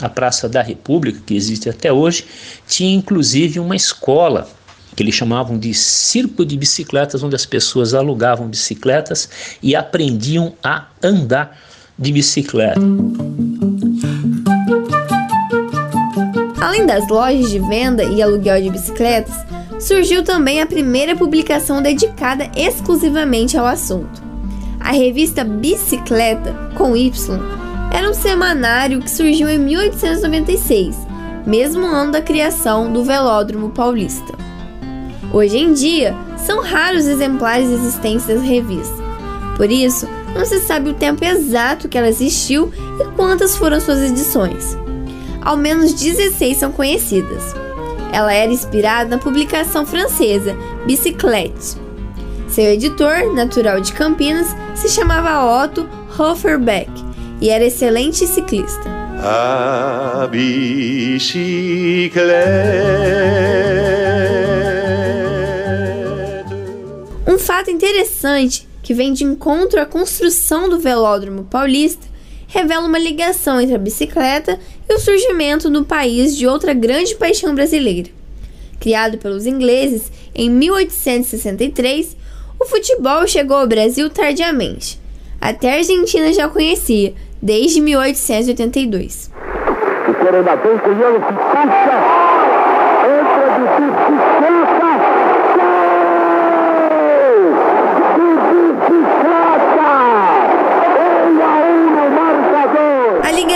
a 0.00 0.08
Praça 0.08 0.48
da 0.48 0.62
República, 0.62 1.20
que 1.24 1.36
existe 1.36 1.68
até 1.68 1.92
hoje, 1.92 2.24
tinha 2.66 2.92
inclusive 2.92 3.60
uma 3.60 3.76
escola 3.76 4.48
que 4.96 5.04
eles 5.04 5.14
chamavam 5.14 5.56
de 5.56 5.72
circo 5.72 6.44
de 6.44 6.56
bicicletas, 6.56 7.22
onde 7.22 7.36
as 7.36 7.46
pessoas 7.46 7.94
alugavam 7.94 8.48
bicicletas 8.48 9.28
e 9.62 9.76
aprendiam 9.76 10.54
a 10.62 10.86
andar 11.02 11.56
de 11.96 12.10
bicicleta. 12.10 12.80
Além 16.70 16.86
das 16.86 17.08
lojas 17.08 17.50
de 17.50 17.58
venda 17.58 18.04
e 18.04 18.22
aluguel 18.22 18.62
de 18.62 18.70
bicicletas, 18.70 19.34
surgiu 19.80 20.22
também 20.22 20.62
a 20.62 20.66
primeira 20.66 21.16
publicação 21.16 21.82
dedicada 21.82 22.48
exclusivamente 22.56 23.58
ao 23.58 23.66
assunto. 23.66 24.22
A 24.78 24.92
revista 24.92 25.42
Bicicleta, 25.42 26.54
com 26.76 26.96
Y, 26.96 27.40
era 27.92 28.08
um 28.08 28.14
semanário 28.14 29.00
que 29.00 29.10
surgiu 29.10 29.48
em 29.48 29.58
1896, 29.58 30.96
mesmo 31.44 31.84
ano 31.84 32.12
da 32.12 32.22
criação 32.22 32.92
do 32.92 33.02
Velódromo 33.02 33.70
Paulista. 33.70 34.32
Hoje 35.32 35.58
em 35.58 35.72
dia, 35.72 36.14
são 36.36 36.62
raros 36.62 37.08
exemplares 37.08 37.68
existentes 37.68 38.28
da 38.28 38.38
revista. 38.38 38.94
Por 39.56 39.72
isso, 39.72 40.06
não 40.36 40.44
se 40.44 40.60
sabe 40.60 40.90
o 40.90 40.94
tempo 40.94 41.24
exato 41.24 41.88
que 41.88 41.98
ela 41.98 42.08
existiu 42.08 42.70
e 43.00 43.04
quantas 43.16 43.56
foram 43.56 43.80
suas 43.80 43.98
edições 44.08 44.78
ao 45.42 45.56
menos 45.56 45.94
16 45.94 46.56
são 46.56 46.72
conhecidas. 46.72 47.54
Ela 48.12 48.32
era 48.32 48.52
inspirada 48.52 49.08
na 49.08 49.18
publicação 49.18 49.86
francesa 49.86 50.56
Bicyclette. 50.86 51.76
Seu 52.48 52.64
editor, 52.64 53.32
natural 53.34 53.80
de 53.80 53.92
Campinas, 53.92 54.48
se 54.74 54.88
chamava 54.88 55.64
Otto 55.64 55.88
Hofferbeck 56.18 56.90
e 57.40 57.48
era 57.48 57.64
excelente 57.64 58.26
ciclista. 58.26 58.82
A 59.22 60.26
bicicleta. 60.30 62.20
Um 67.26 67.38
fato 67.38 67.70
interessante 67.70 68.68
que 68.82 68.92
vem 68.92 69.12
de 69.12 69.24
encontro 69.24 69.80
à 69.80 69.86
construção 69.86 70.68
do 70.68 70.80
velódromo 70.80 71.44
paulista 71.44 72.09
revela 72.50 72.86
uma 72.86 72.98
ligação 72.98 73.60
entre 73.60 73.76
a 73.76 73.78
bicicleta 73.78 74.58
e 74.88 74.94
o 74.94 74.98
surgimento 74.98 75.70
no 75.70 75.84
país 75.84 76.36
de 76.36 76.46
outra 76.46 76.74
grande 76.74 77.14
paixão 77.14 77.54
brasileira. 77.54 78.10
Criado 78.80 79.18
pelos 79.18 79.46
ingleses 79.46 80.10
em 80.34 80.50
1863, 80.50 82.16
o 82.58 82.64
futebol 82.66 83.26
chegou 83.26 83.56
ao 83.56 83.66
Brasil 83.68 84.10
tardiamente. 84.10 85.00
Até 85.40 85.74
a 85.74 85.76
Argentina 85.76 86.32
já 86.32 86.48
conhecia, 86.48 87.14
desde 87.40 87.80
1882. 87.80 89.30
O 90.08 90.14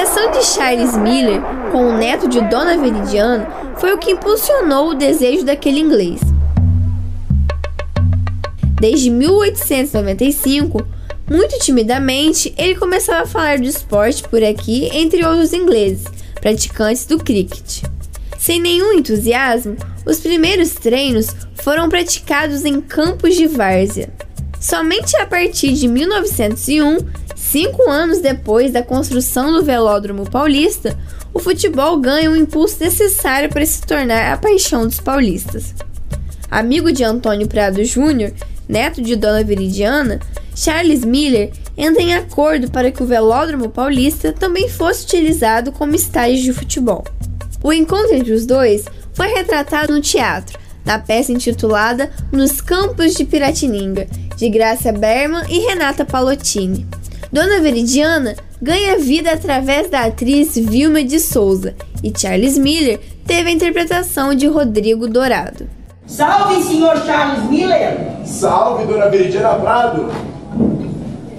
ligação 0.04 0.30
de 0.32 0.44
Charles 0.44 0.96
Miller 0.98 1.40
com 1.72 1.88
o 1.88 1.96
neto 1.96 2.28
de 2.28 2.38
Dona 2.42 2.76
Veridiana 2.76 3.46
foi 3.78 3.94
o 3.94 3.98
que 3.98 4.10
impulsionou 4.10 4.90
o 4.90 4.94
desejo 4.94 5.46
daquele 5.46 5.80
inglês. 5.80 6.20
Desde 8.78 9.08
1895, 9.08 10.86
muito 11.30 11.58
timidamente, 11.58 12.52
ele 12.58 12.74
começava 12.74 13.22
a 13.22 13.26
falar 13.26 13.58
do 13.58 13.64
esporte 13.64 14.28
por 14.28 14.44
aqui 14.44 14.90
entre 14.92 15.24
outros 15.24 15.54
ingleses, 15.54 16.04
praticantes 16.34 17.06
do 17.06 17.16
cricket. 17.16 17.84
Sem 18.38 18.60
nenhum 18.60 18.92
entusiasmo, 18.92 19.74
os 20.04 20.20
primeiros 20.20 20.72
treinos 20.72 21.28
foram 21.62 21.88
praticados 21.88 22.66
em 22.66 22.78
campos 22.78 23.36
de 23.36 23.46
várzea. 23.46 24.12
Somente 24.60 25.16
a 25.16 25.24
partir 25.24 25.72
de 25.72 25.88
1901, 25.88 26.98
cinco 27.54 27.88
anos 27.88 28.18
depois 28.18 28.72
da 28.72 28.82
construção 28.82 29.52
do 29.52 29.62
Velódromo 29.62 30.28
Paulista, 30.28 30.98
o 31.32 31.38
futebol 31.38 31.96
ganha 32.00 32.28
o 32.28 32.36
impulso 32.36 32.82
necessário 32.82 33.48
para 33.48 33.64
se 33.64 33.80
tornar 33.82 34.32
a 34.32 34.36
paixão 34.36 34.88
dos 34.88 34.98
paulistas. 34.98 35.72
Amigo 36.50 36.90
de 36.90 37.04
Antônio 37.04 37.46
Prado 37.46 37.84
Júnior, 37.84 38.32
neto 38.68 39.00
de 39.00 39.14
Dona 39.14 39.44
Viridiana, 39.44 40.18
Charles 40.52 41.04
Miller 41.04 41.52
entra 41.76 42.02
em 42.02 42.12
acordo 42.14 42.68
para 42.72 42.90
que 42.90 43.04
o 43.04 43.06
Velódromo 43.06 43.68
Paulista 43.68 44.32
também 44.32 44.68
fosse 44.68 45.04
utilizado 45.04 45.70
como 45.70 45.94
estádio 45.94 46.42
de 46.42 46.52
futebol. 46.52 47.04
O 47.62 47.72
encontro 47.72 48.16
entre 48.16 48.32
os 48.32 48.44
dois 48.44 48.84
foi 49.12 49.28
retratado 49.28 49.92
no 49.92 50.00
teatro, 50.00 50.58
na 50.84 50.98
peça 50.98 51.30
intitulada 51.30 52.10
Nos 52.32 52.60
Campos 52.60 53.14
de 53.14 53.24
Piratininga, 53.24 54.08
de 54.36 54.48
Graça 54.48 54.90
Berman 54.90 55.44
e 55.48 55.60
Renata 55.60 56.04
Palottini. 56.04 56.84
Dona 57.34 57.60
Veridiana 57.60 58.36
ganha 58.62 58.96
vida 58.96 59.32
através 59.32 59.90
da 59.90 60.04
atriz 60.04 60.54
Vilma 60.54 61.02
de 61.02 61.18
Souza 61.18 61.74
e 62.00 62.12
Charles 62.16 62.56
Miller 62.56 63.00
teve 63.26 63.48
a 63.48 63.52
interpretação 63.52 64.36
de 64.36 64.46
Rodrigo 64.46 65.08
Dourado. 65.08 65.68
Salve, 66.06 66.62
senhor 66.62 66.96
Charles 67.04 67.50
Miller! 67.50 68.24
Salve, 68.24 68.86
dona 68.86 69.08
Veridiana 69.08 69.56
Prado! 69.56 70.12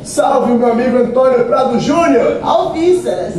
Salve, 0.03 0.55
meu 0.55 0.73
amigo 0.73 0.97
Antônio 0.97 1.45
Prado 1.45 1.79
Júnior! 1.79 2.41
Alvíceras! 2.43 3.33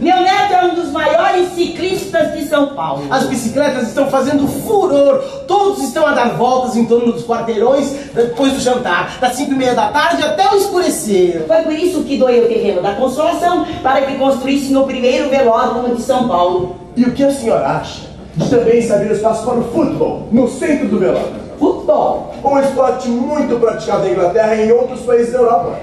Meu 0.00 0.20
neto 0.20 0.52
é 0.52 0.64
um 0.64 0.74
dos 0.74 0.90
maiores 0.90 1.54
ciclistas 1.54 2.34
de 2.34 2.46
São 2.46 2.68
Paulo. 2.74 3.04
As 3.10 3.24
bicicletas 3.26 3.88
estão 3.88 4.10
fazendo 4.10 4.46
furor. 4.46 5.22
Todos 5.46 5.82
estão 5.82 6.06
a 6.06 6.12
dar 6.12 6.36
voltas 6.36 6.76
em 6.76 6.84
torno 6.84 7.12
dos 7.12 7.24
quarteirões 7.24 7.94
depois 8.14 8.52
do 8.52 8.60
jantar, 8.60 9.18
das 9.18 9.32
5 9.34 9.52
e 9.52 9.54
meia 9.54 9.74
da 9.74 9.88
tarde 9.88 10.22
até 10.22 10.50
o 10.50 10.56
escurecer. 10.56 11.44
Foi 11.46 11.62
por 11.62 11.72
isso 11.72 12.02
que 12.02 12.18
doei 12.18 12.44
o 12.44 12.48
terreno 12.48 12.82
da 12.82 12.94
Consolação 12.94 13.66
para 13.82 14.02
que 14.02 14.16
construíssem 14.16 14.76
o 14.76 14.84
primeiro 14.84 15.30
velódromo 15.30 15.94
de 15.94 16.02
São 16.02 16.28
Paulo. 16.28 16.76
E 16.94 17.04
o 17.04 17.12
que 17.12 17.24
a 17.24 17.30
senhora 17.30 17.66
acha 17.66 18.02
de 18.36 18.50
também 18.50 18.82
saber 18.82 19.12
espaço 19.12 19.44
para 19.44 19.58
o 19.58 19.64
futebol 19.64 20.28
no 20.30 20.46
centro 20.48 20.88
do 20.88 20.98
velódromo? 20.98 21.46
Futebol. 21.58 22.34
Um 22.46 22.60
esporte 22.60 23.08
muito 23.08 23.58
praticado 23.58 24.04
na 24.04 24.10
Inglaterra 24.10 24.54
e 24.54 24.68
em 24.68 24.72
outros 24.72 25.00
países 25.00 25.32
da 25.32 25.38
Europa. 25.40 25.80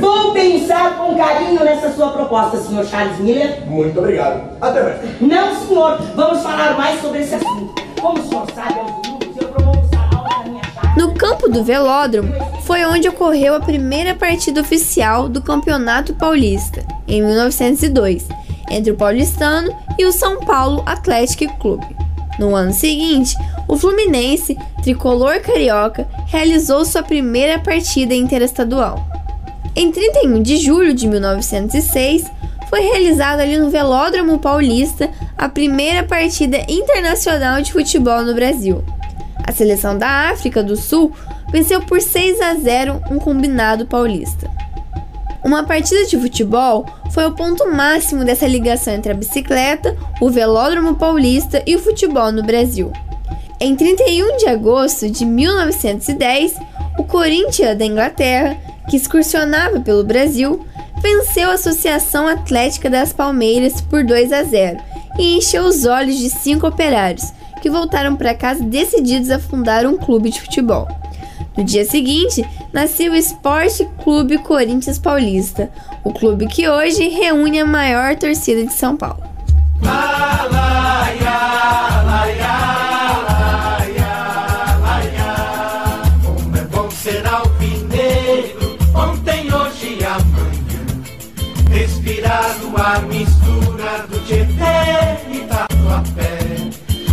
Vou 0.00 0.32
pensar 0.32 0.98
com 0.98 1.16
carinho 1.16 1.62
nessa 1.62 1.92
sua 1.92 2.08
proposta, 2.10 2.58
senhor 2.58 2.84
Charles 2.84 3.18
Miller. 3.18 3.64
Muito 3.68 3.96
obrigado. 3.96 4.42
Até 4.60 4.82
mais. 4.82 5.20
Não, 5.20 5.54
senhor. 5.54 5.98
Vamos 6.16 6.42
falar 6.42 6.76
mais 6.76 7.00
sobre 7.00 7.20
esse 7.20 7.36
assunto. 7.36 7.72
Como 8.00 8.18
o 8.18 8.28
senhor 8.28 8.44
sabe, 8.52 8.80
aos 8.80 8.90
domingos 8.90 9.36
eu 9.40 9.48
promovo 9.48 9.88
na 9.92 10.50
minha 10.50 10.62
casa. 10.62 10.94
No 10.96 11.14
campo 11.14 11.48
do 11.48 11.62
velódromo 11.62 12.32
foi 12.62 12.84
onde 12.84 13.08
ocorreu 13.08 13.54
a 13.54 13.60
primeira 13.60 14.12
partida 14.12 14.60
oficial 14.60 15.28
do 15.28 15.40
Campeonato 15.40 16.12
Paulista, 16.14 16.84
em 17.06 17.22
1902, 17.22 18.26
entre 18.68 18.90
o 18.90 18.96
paulistano 18.96 19.72
e 19.96 20.04
o 20.04 20.12
São 20.12 20.40
Paulo 20.40 20.82
Athletic 20.86 21.48
Clube. 21.60 21.99
No 22.40 22.56
ano 22.56 22.72
seguinte, 22.72 23.36
o 23.68 23.76
Fluminense, 23.76 24.56
tricolor 24.82 25.40
carioca, 25.40 26.08
realizou 26.26 26.86
sua 26.86 27.02
primeira 27.02 27.58
partida 27.58 28.14
interestadual. 28.14 29.06
Em 29.76 29.92
31 29.92 30.42
de 30.42 30.56
julho 30.56 30.94
de 30.94 31.06
1906, 31.06 32.24
foi 32.70 32.80
realizada 32.80 33.42
ali 33.42 33.58
no 33.58 33.68
Velódromo 33.68 34.38
Paulista 34.38 35.10
a 35.36 35.50
primeira 35.50 36.02
partida 36.02 36.64
internacional 36.66 37.60
de 37.60 37.74
futebol 37.74 38.22
no 38.22 38.34
Brasil. 38.34 38.82
A 39.46 39.52
seleção 39.52 39.98
da 39.98 40.30
África 40.30 40.62
do 40.62 40.76
Sul 40.76 41.12
venceu 41.52 41.82
por 41.82 42.00
6 42.00 42.40
a 42.40 42.54
0 42.54 43.02
um 43.10 43.18
combinado 43.18 43.84
paulista. 43.84 44.50
Uma 45.42 45.64
partida 45.64 46.04
de 46.04 46.18
futebol 46.18 46.84
foi 47.10 47.26
o 47.26 47.32
ponto 47.32 47.70
máximo 47.70 48.24
dessa 48.24 48.46
ligação 48.46 48.94
entre 48.94 49.12
a 49.12 49.14
bicicleta, 49.14 49.96
o 50.20 50.28
velódromo 50.28 50.96
paulista 50.96 51.62
e 51.66 51.74
o 51.74 51.78
futebol 51.78 52.30
no 52.30 52.42
Brasil. 52.42 52.92
Em 53.58 53.74
31 53.74 54.36
de 54.36 54.46
agosto 54.46 55.10
de 55.10 55.24
1910, 55.24 56.54
o 56.98 57.04
Corinthians 57.04 57.76
da 57.76 57.84
Inglaterra, 57.84 58.56
que 58.88 58.96
excursionava 58.96 59.80
pelo 59.80 60.04
Brasil, 60.04 60.64
venceu 61.02 61.50
a 61.50 61.54
Associação 61.54 62.28
Atlética 62.28 62.90
das 62.90 63.12
Palmeiras 63.12 63.80
por 63.80 64.04
2 64.04 64.32
a 64.32 64.42
0 64.42 64.78
e 65.18 65.36
encheu 65.36 65.64
os 65.64 65.84
olhos 65.84 66.18
de 66.18 66.28
cinco 66.30 66.66
operários, 66.66 67.32
que 67.62 67.70
voltaram 67.70 68.16
para 68.16 68.34
casa 68.34 68.62
decididos 68.62 69.30
a 69.30 69.38
fundar 69.38 69.86
um 69.86 69.96
clube 69.96 70.30
de 70.30 70.40
futebol. 70.40 70.86
No 71.56 71.64
dia 71.64 71.84
seguinte, 71.84 72.44
nasceu 72.72 73.12
o 73.12 73.16
Esporte 73.16 73.88
Clube 74.02 74.38
Corinthians 74.38 74.98
Paulista, 74.98 75.70
o 76.04 76.12
clube 76.12 76.46
que 76.46 76.68
hoje 76.68 77.08
reúne 77.08 77.60
a 77.60 77.66
maior 77.66 78.16
torcida 78.16 78.64
de 78.64 78.72
São 78.72 78.96
Paulo. 78.96 79.30
Ontem, 88.94 89.52
hoje 89.52 89.98
e 89.98 90.04
amanhã. 90.04 90.84
Respirar 91.70 92.58
no 92.58 92.76
ar, 92.76 93.02
mistura 93.02 94.06
do 94.08 94.18
Tietê 94.26 95.32
e 95.32 95.40
Tatuapé. 95.46 96.38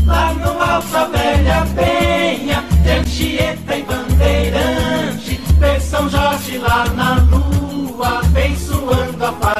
Lá 0.05 0.33
no 0.33 0.61
alto 0.61 0.97
a 0.97 1.05
velha 1.05 1.65
penha, 1.75 2.63
de 2.83 2.89
Anchieta 2.89 3.77
e 3.77 3.83
São 5.97 6.07
Jorge 6.09 6.59
lá 6.59 6.85
na 6.89 7.15
lua, 7.15 8.19
abençoando 8.19 9.25
a 9.25 9.33
fazendinha. 9.33 9.56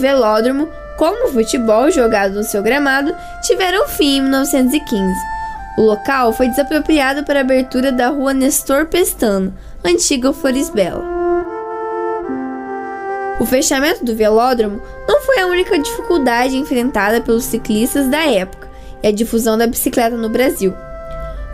Velódromo 0.00 0.68
como 0.96 1.28
o 1.28 1.32
futebol 1.32 1.90
jogado 1.90 2.34
no 2.34 2.44
seu 2.44 2.62
gramado 2.62 3.14
tiveram 3.42 3.88
fim 3.88 4.18
em 4.18 4.20
1915. 4.22 5.14
O 5.78 5.82
local 5.82 6.32
foi 6.32 6.48
desapropriado 6.48 7.24
para 7.24 7.38
a 7.38 7.42
abertura 7.42 7.90
da 7.90 8.08
rua 8.08 8.34
Nestor 8.34 8.86
Pestano, 8.86 9.54
antiga 9.84 10.32
Florisbela. 10.32 11.02
O 13.40 13.46
fechamento 13.46 14.04
do 14.04 14.14
velódromo 14.14 14.82
não 15.08 15.22
foi 15.22 15.38
a 15.38 15.46
única 15.46 15.78
dificuldade 15.78 16.56
enfrentada 16.56 17.22
pelos 17.22 17.44
ciclistas 17.44 18.06
da 18.08 18.30
época 18.30 18.68
e 19.02 19.08
a 19.08 19.12
difusão 19.12 19.56
da 19.56 19.66
bicicleta 19.66 20.16
no 20.16 20.28
Brasil. 20.28 20.74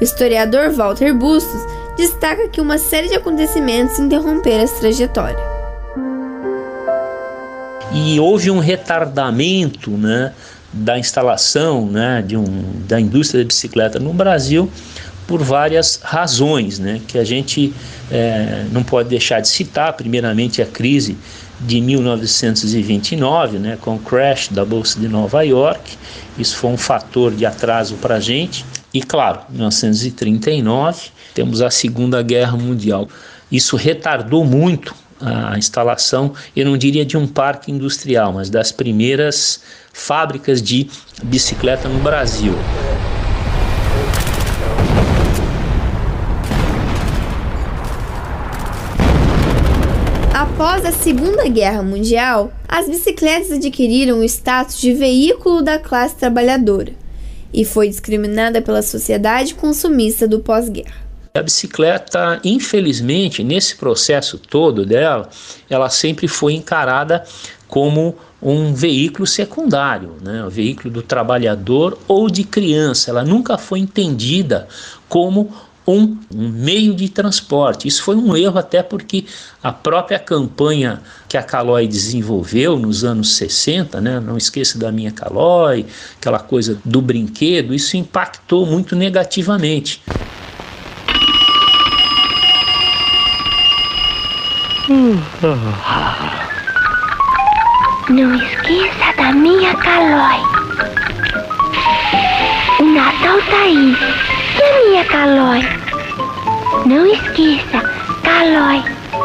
O 0.00 0.02
historiador 0.02 0.70
Walter 0.70 1.14
Bustos 1.14 1.60
destaca 1.96 2.48
que 2.48 2.60
uma 2.60 2.78
série 2.78 3.08
de 3.08 3.14
acontecimentos 3.14 4.00
interromperam 4.00 4.64
essa 4.64 4.80
trajetória 4.80 5.45
e 8.06 8.20
houve 8.20 8.52
um 8.52 8.60
retardamento 8.60 9.90
né, 9.90 10.32
da 10.72 10.96
instalação 10.96 11.86
né, 11.86 12.22
de 12.24 12.36
um, 12.36 12.46
da 12.86 13.00
indústria 13.00 13.42
da 13.42 13.48
bicicleta 13.48 13.98
no 13.98 14.12
Brasil 14.12 14.70
por 15.26 15.42
várias 15.42 15.98
razões, 16.04 16.78
né, 16.78 17.00
que 17.08 17.18
a 17.18 17.24
gente 17.24 17.74
é, 18.12 18.64
não 18.70 18.84
pode 18.84 19.08
deixar 19.08 19.40
de 19.40 19.48
citar. 19.48 19.92
Primeiramente, 19.94 20.62
a 20.62 20.66
crise 20.66 21.18
de 21.60 21.80
1929, 21.80 23.58
né, 23.58 23.76
com 23.80 23.96
o 23.96 23.98
crash 23.98 24.50
da 24.52 24.64
Bolsa 24.64 25.00
de 25.00 25.08
Nova 25.08 25.42
York, 25.42 25.98
isso 26.38 26.56
foi 26.56 26.70
um 26.70 26.76
fator 26.76 27.34
de 27.34 27.44
atraso 27.44 27.96
para 27.96 28.16
a 28.16 28.20
gente. 28.20 28.64
E, 28.94 29.02
claro, 29.02 29.40
1939, 29.50 31.08
temos 31.34 31.60
a 31.60 31.70
Segunda 31.70 32.22
Guerra 32.22 32.56
Mundial. 32.56 33.08
Isso 33.50 33.74
retardou 33.74 34.44
muito 34.44 34.94
a 35.20 35.56
instalação, 35.56 36.34
eu 36.54 36.64
não 36.66 36.76
diria 36.76 37.04
de 37.04 37.16
um 37.16 37.26
parque 37.26 37.70
industrial, 37.72 38.32
mas 38.32 38.50
das 38.50 38.70
primeiras 38.70 39.60
fábricas 39.92 40.60
de 40.60 40.88
bicicleta 41.22 41.88
no 41.88 42.00
Brasil. 42.00 42.54
Após 50.34 50.84
a 50.84 50.92
Segunda 50.92 51.48
Guerra 51.48 51.82
Mundial, 51.82 52.52
as 52.68 52.86
bicicletas 52.88 53.52
adquiriram 53.52 54.18
o 54.18 54.24
status 54.24 54.78
de 54.78 54.92
veículo 54.92 55.62
da 55.62 55.78
classe 55.78 56.16
trabalhadora 56.16 56.92
e 57.52 57.64
foi 57.64 57.88
discriminada 57.88 58.60
pela 58.60 58.82
sociedade 58.82 59.54
consumista 59.54 60.28
do 60.28 60.40
pós-guerra. 60.40 61.05
A 61.36 61.42
bicicleta, 61.42 62.40
infelizmente, 62.44 63.44
nesse 63.44 63.76
processo 63.76 64.38
todo 64.38 64.84
dela, 64.84 65.28
ela 65.68 65.90
sempre 65.90 66.26
foi 66.28 66.54
encarada 66.54 67.24
como 67.68 68.16
um 68.40 68.74
veículo 68.74 69.26
secundário, 69.26 70.14
né? 70.22 70.44
o 70.44 70.50
veículo 70.50 70.90
do 70.92 71.02
trabalhador 71.02 71.98
ou 72.06 72.30
de 72.30 72.44
criança. 72.44 73.10
Ela 73.10 73.24
nunca 73.24 73.58
foi 73.58 73.80
entendida 73.80 74.68
como 75.08 75.52
um, 75.86 76.16
um, 76.34 76.48
meio 76.48 76.94
de 76.94 77.08
transporte. 77.08 77.86
Isso 77.86 78.02
foi 78.02 78.16
um 78.16 78.36
erro 78.36 78.58
até 78.58 78.82
porque 78.82 79.24
a 79.62 79.72
própria 79.72 80.18
campanha 80.18 81.00
que 81.28 81.36
a 81.36 81.42
Caloi 81.42 81.86
desenvolveu 81.86 82.78
nos 82.78 83.04
anos 83.04 83.36
60, 83.36 84.00
né? 84.00 84.20
não 84.20 84.36
esqueça 84.36 84.78
da 84.78 84.90
minha 84.90 85.12
Caloi, 85.12 85.86
aquela 86.18 86.40
coisa 86.40 86.78
do 86.84 87.00
brinquedo, 87.00 87.72
isso 87.72 87.96
impactou 87.96 88.66
muito 88.66 88.96
negativamente. 88.96 90.02
Não 98.08 98.34
esqueça 98.36 99.16
da 99.16 99.32
minha 99.32 99.74
Calói. 99.74 100.40
O 102.78 102.84
Natal 102.84 103.38
tá 103.50 103.62
aí. 103.64 103.96
E 104.56 104.62
a 104.62 104.84
minha 104.84 105.04
Calói? 105.06 105.68
Não 106.86 107.04
esqueça, 107.04 107.82
Calói. 108.22 108.84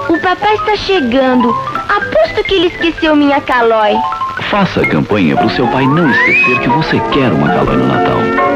O 0.10 0.20
papai 0.20 0.56
está 0.56 0.76
chegando. 0.78 1.56
Aposto 1.90 2.44
que 2.44 2.56
ele 2.56 2.68
esqueceu 2.68 3.16
minha 3.16 3.40
Calói. 3.42 3.96
Faça 4.50 4.82
a 4.82 4.88
campanha 4.88 5.36
para 5.36 5.46
o 5.46 5.50
seu 5.52 5.68
pai 5.68 5.86
não 5.86 6.10
esquecer 6.10 6.60
que 6.60 6.70
você 6.70 7.00
quer 7.12 7.32
uma 7.32 7.50
Calói 7.50 7.78
no 7.78 7.88
Natal. 7.88 8.51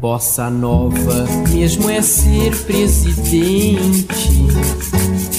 Bossa 0.00 0.48
Nova 0.48 1.26
mesmo 1.50 1.90
é 1.90 2.00
ser 2.00 2.56
presidente 2.64 4.30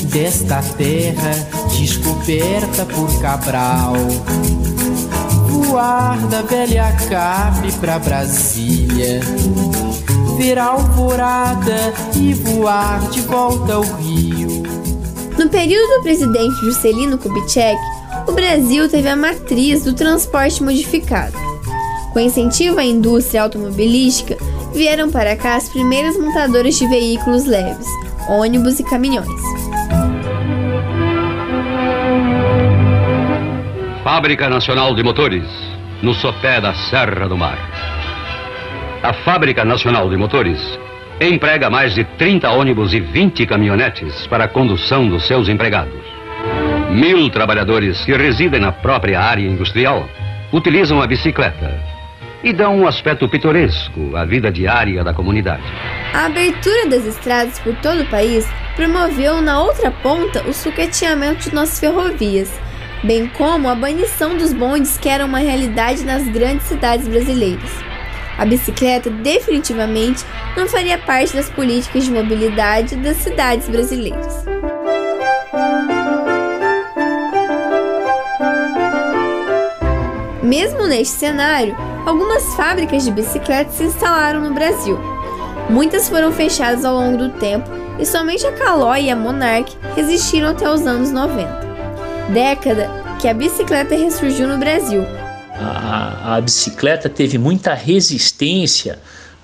desta 0.03 0.61
terra 0.77 1.31
descoberta 1.75 2.85
por 2.85 3.19
Cabral. 3.19 3.95
Voar 5.47 6.27
da 6.27 6.43
velha 6.43 6.95
Cape 7.09 7.71
pra 7.79 7.97
Brasília, 7.97 9.21
ver 10.37 10.59
alvorada 10.59 11.91
e 12.15 12.35
voar 12.35 13.09
de 13.09 13.21
volta 13.21 13.73
ao 13.73 13.81
Rio. 13.81 14.61
No 15.39 15.49
período 15.49 15.97
do 15.97 16.03
presidente 16.03 16.63
Juscelino 16.65 17.17
Kubitschek, 17.17 17.81
o 18.27 18.31
Brasil 18.31 18.87
teve 18.87 19.09
a 19.09 19.15
matriz 19.15 19.83
do 19.83 19.93
transporte 19.93 20.61
modificado. 20.61 21.35
Com 22.13 22.19
incentivo 22.19 22.77
à 22.77 22.83
indústria 22.83 23.41
automobilística, 23.41 24.37
vieram 24.73 25.11
para 25.11 25.35
cá 25.35 25.55
as 25.55 25.69
primeiras 25.69 26.17
montadoras 26.17 26.77
de 26.77 26.87
veículos 26.87 27.45
leves, 27.45 27.87
ônibus 28.27 28.79
e 28.79 28.83
caminhões. 28.83 29.41
Fábrica 34.03 34.49
Nacional 34.49 34.95
de 34.95 35.03
Motores, 35.03 35.47
no 36.01 36.13
sopé 36.13 36.59
da 36.59 36.73
Serra 36.73 37.27
do 37.27 37.37
Mar. 37.37 37.57
A 39.03 39.13
Fábrica 39.13 39.63
Nacional 39.63 40.09
de 40.09 40.17
Motores 40.17 40.59
emprega 41.19 41.69
mais 41.69 41.93
de 41.93 42.03
30 42.03 42.49
ônibus 42.49 42.93
e 42.93 42.99
20 42.99 43.45
caminhonetes 43.45 44.25
para 44.27 44.45
a 44.45 44.47
condução 44.47 45.07
dos 45.07 45.27
seus 45.27 45.49
empregados. 45.49 46.01
Mil 46.89 47.29
trabalhadores 47.29 48.03
que 48.03 48.13
residem 48.13 48.59
na 48.59 48.71
própria 48.71 49.19
área 49.21 49.47
industrial 49.47 50.07
utilizam 50.51 51.01
a 51.01 51.07
bicicleta 51.07 51.90
e 52.43 52.51
dão 52.51 52.79
um 52.79 52.87
aspecto 52.87 53.27
pitoresco 53.29 54.15
à 54.15 54.25
vida 54.25 54.51
diária 54.51 55.03
da 55.03 55.13
comunidade. 55.13 55.63
A 56.13 56.25
abertura 56.25 56.87
das 56.87 57.05
estradas 57.05 57.59
por 57.59 57.75
todo 57.77 58.01
o 58.01 58.09
país 58.09 58.47
promoveu 58.75 59.41
na 59.41 59.61
outra 59.61 59.91
ponta 59.91 60.43
o 60.47 60.53
sucateamento 60.53 61.49
de 61.49 61.55
nossas 61.55 61.79
ferrovias, 61.79 62.51
bem 63.03 63.27
como 63.27 63.69
a 63.69 63.75
banição 63.75 64.35
dos 64.37 64.53
bondes 64.53 64.97
que 64.97 65.09
eram 65.09 65.27
uma 65.27 65.39
realidade 65.39 66.03
nas 66.03 66.27
grandes 66.27 66.67
cidades 66.67 67.07
brasileiras. 67.07 67.71
A 68.37 68.45
bicicleta 68.45 69.09
definitivamente 69.09 70.25
não 70.57 70.67
faria 70.67 70.97
parte 70.97 71.35
das 71.35 71.49
políticas 71.49 72.05
de 72.05 72.11
mobilidade 72.11 72.95
das 72.95 73.17
cidades 73.17 73.69
brasileiras. 73.69 74.45
Mesmo 80.41 80.87
neste 80.87 81.15
cenário, 81.15 81.75
algumas 82.11 82.43
fábricas 82.55 83.05
de 83.05 83.11
bicicletas 83.11 83.75
se 83.75 83.85
instalaram 83.85 84.41
no 84.41 84.53
Brasil. 84.53 84.99
Muitas 85.69 86.09
foram 86.09 86.29
fechadas 86.29 86.83
ao 86.83 86.93
longo 86.93 87.17
do 87.17 87.29
tempo 87.39 87.69
e 87.97 88.05
somente 88.05 88.45
a 88.45 88.51
Caloi 88.51 89.03
e 89.03 89.09
a 89.09 89.15
Monarch 89.15 89.77
resistiram 89.95 90.49
até 90.49 90.69
os 90.69 90.85
anos 90.85 91.09
90. 91.09 91.47
Década 92.33 92.89
que 93.21 93.29
a 93.29 93.33
bicicleta 93.33 93.95
ressurgiu 93.95 94.45
no 94.45 94.57
Brasil. 94.57 95.05
A, 95.57 96.35
a 96.35 96.41
bicicleta 96.41 97.07
teve 97.07 97.37
muita 97.37 97.73
resistência 97.73 98.99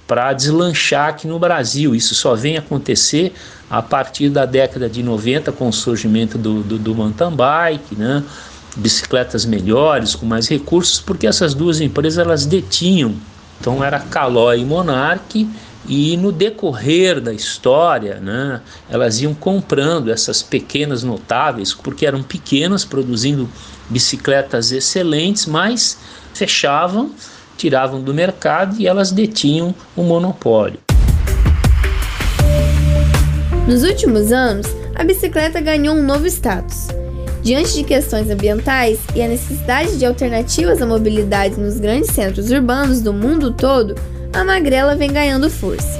para 0.05 0.33
deslanchar 0.33 1.09
aqui 1.09 1.25
no 1.25 1.39
Brasil. 1.39 1.95
Isso 1.95 2.15
só 2.15 2.35
vem 2.35 2.57
acontecer 2.57 3.33
a 3.69 3.81
partir 3.81 4.29
da 4.29 4.45
década 4.45 4.89
de 4.89 5.01
90 5.01 5.53
com 5.53 5.69
o 5.69 5.73
surgimento 5.73 6.37
do, 6.37 6.63
do, 6.63 6.77
do 6.77 6.93
mountain 6.93 7.33
bike, 7.33 7.95
né? 7.95 8.23
Bicicletas 8.77 9.45
melhores, 9.45 10.15
com 10.15 10.25
mais 10.25 10.47
recursos, 10.47 10.99
porque 10.99 11.27
essas 11.27 11.53
duas 11.53 11.81
empresas 11.81 12.19
elas 12.19 12.45
detinham. 12.45 13.15
Então 13.59 13.83
era 13.83 13.99
Caloi 13.99 14.61
e 14.61 14.65
Monarch 14.65 15.49
e 15.87 16.17
no 16.17 16.31
decorrer 16.31 17.19
da 17.19 17.33
história, 17.33 18.15
né, 18.15 18.61
elas 18.89 19.21
iam 19.21 19.33
comprando 19.33 20.11
essas 20.11 20.43
pequenas 20.43 21.01
notáveis, 21.01 21.73
porque 21.73 22.05
eram 22.05 22.21
pequenas, 22.21 22.83
produzindo 22.83 23.49
bicicletas 23.89 24.71
excelentes, 24.71 25.45
mas 25.45 25.97
fechavam, 26.33 27.11
tiravam 27.57 28.01
do 28.01 28.13
mercado 28.13 28.75
e 28.79 28.85
elas 28.85 29.11
detinham 29.11 29.73
o 29.95 30.03
monopólio. 30.03 30.79
Nos 33.65 33.83
últimos 33.83 34.31
anos, 34.31 34.67
a 34.95 35.03
bicicleta 35.03 35.59
ganhou 35.59 35.95
um 35.95 36.03
novo 36.03 36.27
status. 36.27 36.87
Diante 37.43 37.73
de 37.73 37.83
questões 37.83 38.29
ambientais 38.29 38.99
e 39.15 39.21
a 39.21 39.27
necessidade 39.27 39.97
de 39.97 40.05
alternativas 40.05 40.81
à 40.81 40.85
mobilidade 40.85 41.59
nos 41.59 41.79
grandes 41.79 42.11
centros 42.11 42.51
urbanos 42.51 43.01
do 43.01 43.13
mundo 43.13 43.51
todo, 43.51 43.95
a 44.33 44.43
magrela 44.43 44.95
vem 44.95 45.11
ganhando 45.11 45.49
força. 45.49 45.99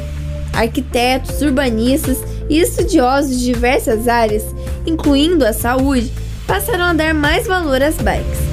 Arquitetos, 0.54 1.42
urbanistas 1.42 2.18
e 2.50 2.60
estudiosos 2.60 3.40
de 3.40 3.46
diversas 3.46 4.08
áreas, 4.08 4.44
incluindo 4.86 5.46
a 5.46 5.54
saúde, 5.54 6.12
passaram 6.46 6.86
a 6.86 6.94
dar 6.94 7.14
mais 7.14 7.46
valor 7.46 7.82
às 7.82 7.96
bikes. 7.98 8.47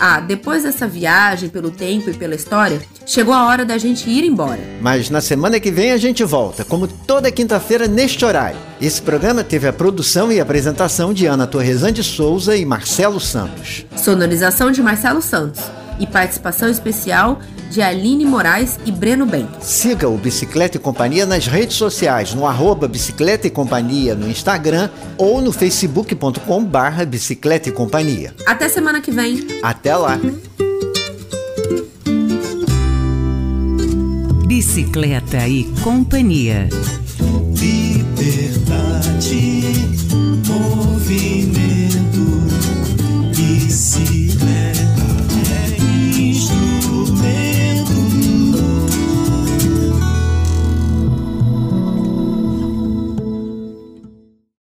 Ah, 0.00 0.20
depois 0.20 0.62
dessa 0.62 0.86
viagem 0.86 1.48
pelo 1.48 1.70
tempo 1.70 2.10
e 2.10 2.14
pela 2.14 2.34
história, 2.34 2.80
chegou 3.04 3.34
a 3.34 3.46
hora 3.46 3.64
da 3.64 3.76
gente 3.78 4.08
ir 4.08 4.24
embora. 4.24 4.60
Mas 4.80 5.10
na 5.10 5.20
semana 5.20 5.58
que 5.58 5.70
vem 5.70 5.92
a 5.92 5.96
gente 5.96 6.22
volta, 6.24 6.64
como 6.64 6.86
toda 6.86 7.32
quinta-feira 7.32 7.88
neste 7.88 8.24
horário. 8.24 8.58
Esse 8.80 9.02
programa 9.02 9.42
teve 9.42 9.66
a 9.66 9.72
produção 9.72 10.30
e 10.30 10.40
apresentação 10.40 11.12
de 11.12 11.26
Ana 11.26 11.46
Torresan 11.46 11.92
de 11.92 12.04
Souza 12.04 12.56
e 12.56 12.64
Marcelo 12.64 13.18
Santos. 13.18 13.84
Sonorização 13.96 14.70
de 14.70 14.82
Marcelo 14.82 15.20
Santos 15.20 15.77
e 15.98 16.06
participação 16.06 16.68
especial 16.68 17.40
de 17.70 17.82
Aline 17.82 18.24
Moraes 18.24 18.78
e 18.86 18.92
Breno 18.92 19.26
Bem. 19.26 19.48
Siga 19.60 20.08
o 20.08 20.16
Bicicleta 20.16 20.76
e 20.76 20.80
Companhia 20.80 21.26
nas 21.26 21.46
redes 21.46 21.76
sociais, 21.76 22.34
no 22.34 22.46
arroba 22.46 22.88
Bicicleta 22.88 23.46
e 23.46 23.50
Companhia 23.50 24.14
no 24.14 24.28
Instagram 24.28 24.90
ou 25.16 25.40
no 25.40 25.52
facebook.com 25.52 26.64
barra 26.64 27.04
Bicicleta 27.04 27.68
e 27.68 27.72
Companhia. 27.72 28.34
Até 28.46 28.68
semana 28.68 29.00
que 29.00 29.10
vem. 29.10 29.46
Até 29.62 29.94
lá. 29.94 30.18
Bicicleta 34.46 35.46
e 35.46 35.64
Companhia. 35.82 36.68
Liberdade 37.60 39.67